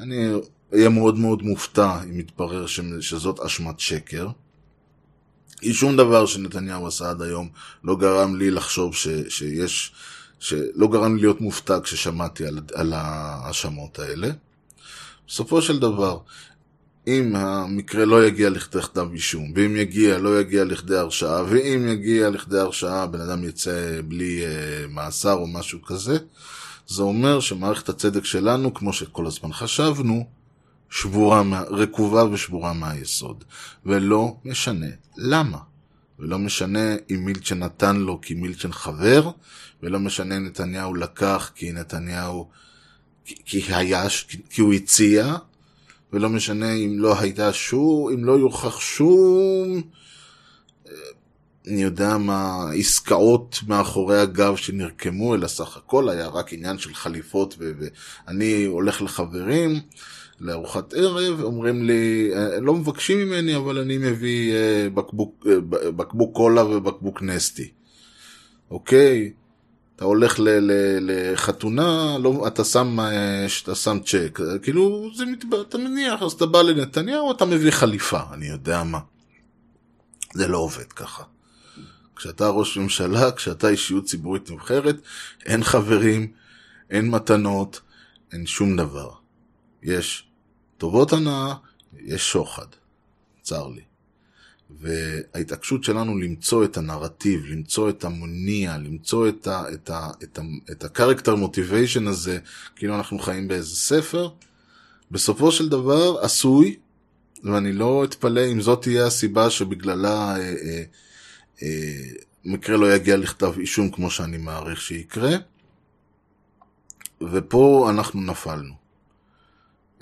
[0.00, 0.28] אני
[0.74, 2.66] אהיה מאוד מאוד מופתע אם יתברר
[3.00, 4.28] שזאת אשמת שקר.
[5.60, 7.48] כי שום דבר שנתניהו עשה עד היום
[7.84, 9.92] לא גרם לי לחשוב ש, שיש,
[10.38, 14.28] שלא גרם לי להיות מופתע כששמעתי על, על ההאשמות האלה.
[15.28, 16.18] בסופו של דבר,
[17.06, 22.30] אם המקרה לא יגיע לכדי כתב אישום, ואם יגיע, לא יגיע לכדי הרשעה, ואם יגיע
[22.30, 26.18] לכדי הרשעה, בן אדם יצא בלי אה, מאסר או משהו כזה,
[26.90, 30.26] זה אומר שמערכת הצדק שלנו, כמו שכל הזמן חשבנו,
[30.90, 33.44] שבורה, רקובה ושבורה מהיסוד.
[33.86, 34.86] ולא משנה
[35.16, 35.58] למה.
[36.18, 39.30] ולא משנה אם מילצ'ן נתן לו כי מילצ'ן חבר,
[39.82, 42.48] ולא משנה אם נתניהו לקח כי נתניהו,
[43.24, 44.06] כי, כי היה,
[44.50, 45.36] כי, הוא הציע,
[46.12, 49.82] ולא משנה אם לא הייתה שום, אם לא יוכח שום,
[51.70, 57.56] אני יודע מה, עסקאות מאחורי הגב שנרקמו, אלא סך הכל היה רק עניין של חליפות,
[57.58, 59.80] ואני הולך לחברים,
[60.40, 65.60] לארוחת ערב, אומרים לי, אה, לא מבקשים ממני, אבל אני מביא אה, בקבוק, אה,
[65.90, 67.70] בקבוק קולה ובקבוק נסטי.
[68.70, 69.32] אוקיי?
[69.96, 72.98] אתה הולך ל- ל- לחתונה, לא, אתה שם,
[73.62, 75.54] אתה שם צ'ק, כאילו, זה מתב...
[75.54, 78.98] אתה מניח, אז אתה בא לנתניהו, אתה מביא חליפה, אני יודע מה.
[80.34, 81.22] זה לא עובד ככה.
[82.20, 84.96] כשאתה ראש ממשלה, כשאתה אישיות ציבורית נבחרת,
[85.46, 86.32] אין חברים,
[86.90, 87.80] אין מתנות,
[88.32, 89.10] אין שום דבר.
[89.82, 90.28] יש
[90.78, 91.54] טובות הנאה,
[92.00, 92.66] יש שוחד.
[93.42, 93.80] צר לי.
[94.80, 100.42] וההתעקשות שלנו למצוא את הנרטיב, למצוא את המוניע, למצוא את ה- את ה- את ה-
[100.72, 102.38] את ה-character motivation הזה,
[102.76, 104.28] כאילו אנחנו חיים באיזה ספר,
[105.10, 106.76] בסופו של דבר עשוי,
[107.44, 110.82] ואני לא אתפלא אם זאת תהיה הסיבה שבגללה אה, אה,
[112.44, 115.36] מקרה לא יגיע לכתב אישום כמו שאני מעריך שיקרה,
[117.20, 118.74] ופה אנחנו נפלנו.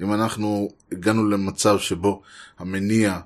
[0.02, 2.22] אם אנחנו הגענו למצב שבו
[2.58, 3.20] המניע,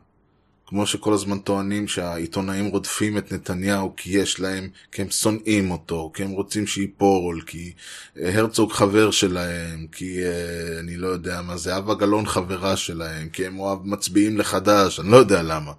[0.67, 6.11] כמו שכל הזמן טוענים שהעיתונאים רודפים את נתניהו כי יש להם, כי הם שונאים אותו,
[6.15, 7.73] כי הם רוצים שייפול, כי
[8.21, 13.47] אה, הרצוג חבר שלהם, כי אה, אני לא יודע מה, זהבה גלאון חברה שלהם, כי
[13.47, 15.73] הם מצביעים לחדש, אני לא יודע למה.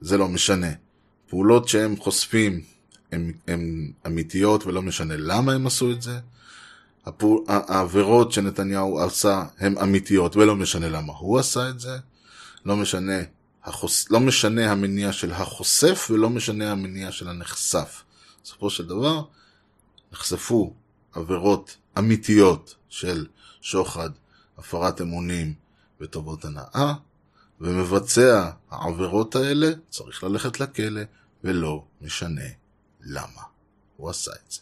[0.00, 0.87] זה לא משנה.
[1.28, 2.60] פעולות שהם חושפים
[3.12, 6.18] הן אמיתיות ולא משנה למה הם עשו את זה.
[7.06, 11.98] הפעול, העבירות שנתניהו עשה הן אמיתיות ולא משנה למה הוא עשה את זה.
[12.64, 13.18] לא משנה,
[13.64, 18.02] החוס, לא משנה המניע של החושף ולא משנה המניע של הנחשף.
[18.44, 19.22] בסופו של דבר
[20.12, 20.74] נחשפו
[21.12, 23.26] עבירות אמיתיות של
[23.60, 24.10] שוחד,
[24.58, 25.54] הפרת אמונים
[26.00, 26.94] וטובות הנאה,
[27.60, 31.02] ומבצע העבירות האלה צריך ללכת לכלא
[31.44, 32.48] ולא משנה
[33.00, 33.42] למה
[33.96, 34.60] הוא עשה את זה.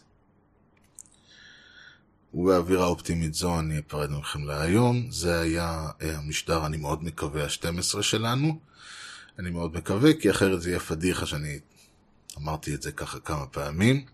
[2.33, 5.11] ובאווירה אופטימית זו אני אפרד מכם להיום.
[5.11, 8.59] זה היה אה, המשדר, אני מאוד מקווה, ה-12 שלנו.
[9.39, 11.59] אני מאוד מקווה, כי אחרת זה יהיה פדיחה שאני
[12.37, 14.05] אמרתי את זה ככה כמה פעמים.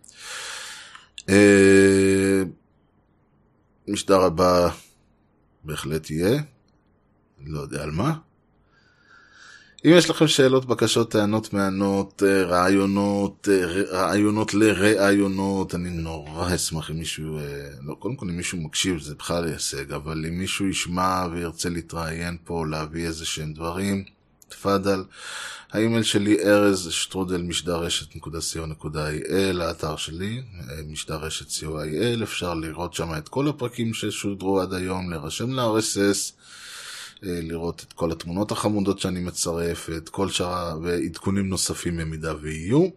[1.30, 2.44] אה,
[3.88, 4.70] משדר הבא
[5.64, 6.42] בהחלט יהיה,
[7.46, 8.18] לא יודע על מה.
[9.86, 16.92] אם יש לכם שאלות, בקשות, טענות, מענות, אה, רעיונות, אה, רעיונות לראיונות, אני נורא אשמח
[16.92, 17.44] אם מישהו, אה,
[17.82, 22.38] לא, קודם כל אם מישהו מקשיב זה בכלל הישג, אבל אם מישהו ישמע וירצה להתראיין
[22.44, 24.04] פה, להביא איזה שהם דברים,
[24.50, 25.04] תפאדל.
[25.72, 33.48] האימייל שלי ארז שטרודל משדרשת.co.il, האתר שלי, אה, משדרשת co.il, אפשר לראות שם את כל
[33.48, 36.34] הפרקים ששודרו עד היום, להירשם ל-RSS,
[37.24, 42.88] לראות את כל התמונות החמודות שאני מצרף, את כל שאר ועדכונים נוספים במידה ויהיו.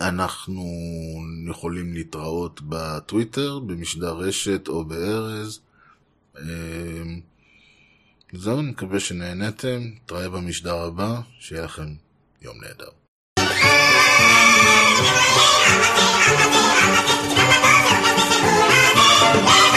[0.00, 0.64] אנחנו
[1.50, 5.60] יכולים להתראות בטוויטר, במשדר רשת או בארז.
[6.38, 6.42] אה,
[8.32, 11.94] זהו, אני מקווה שנהנתם, נתראה במשדר הבא, שיהיה לכם
[12.42, 12.88] יום נהדר.
[19.30, 19.67] Thank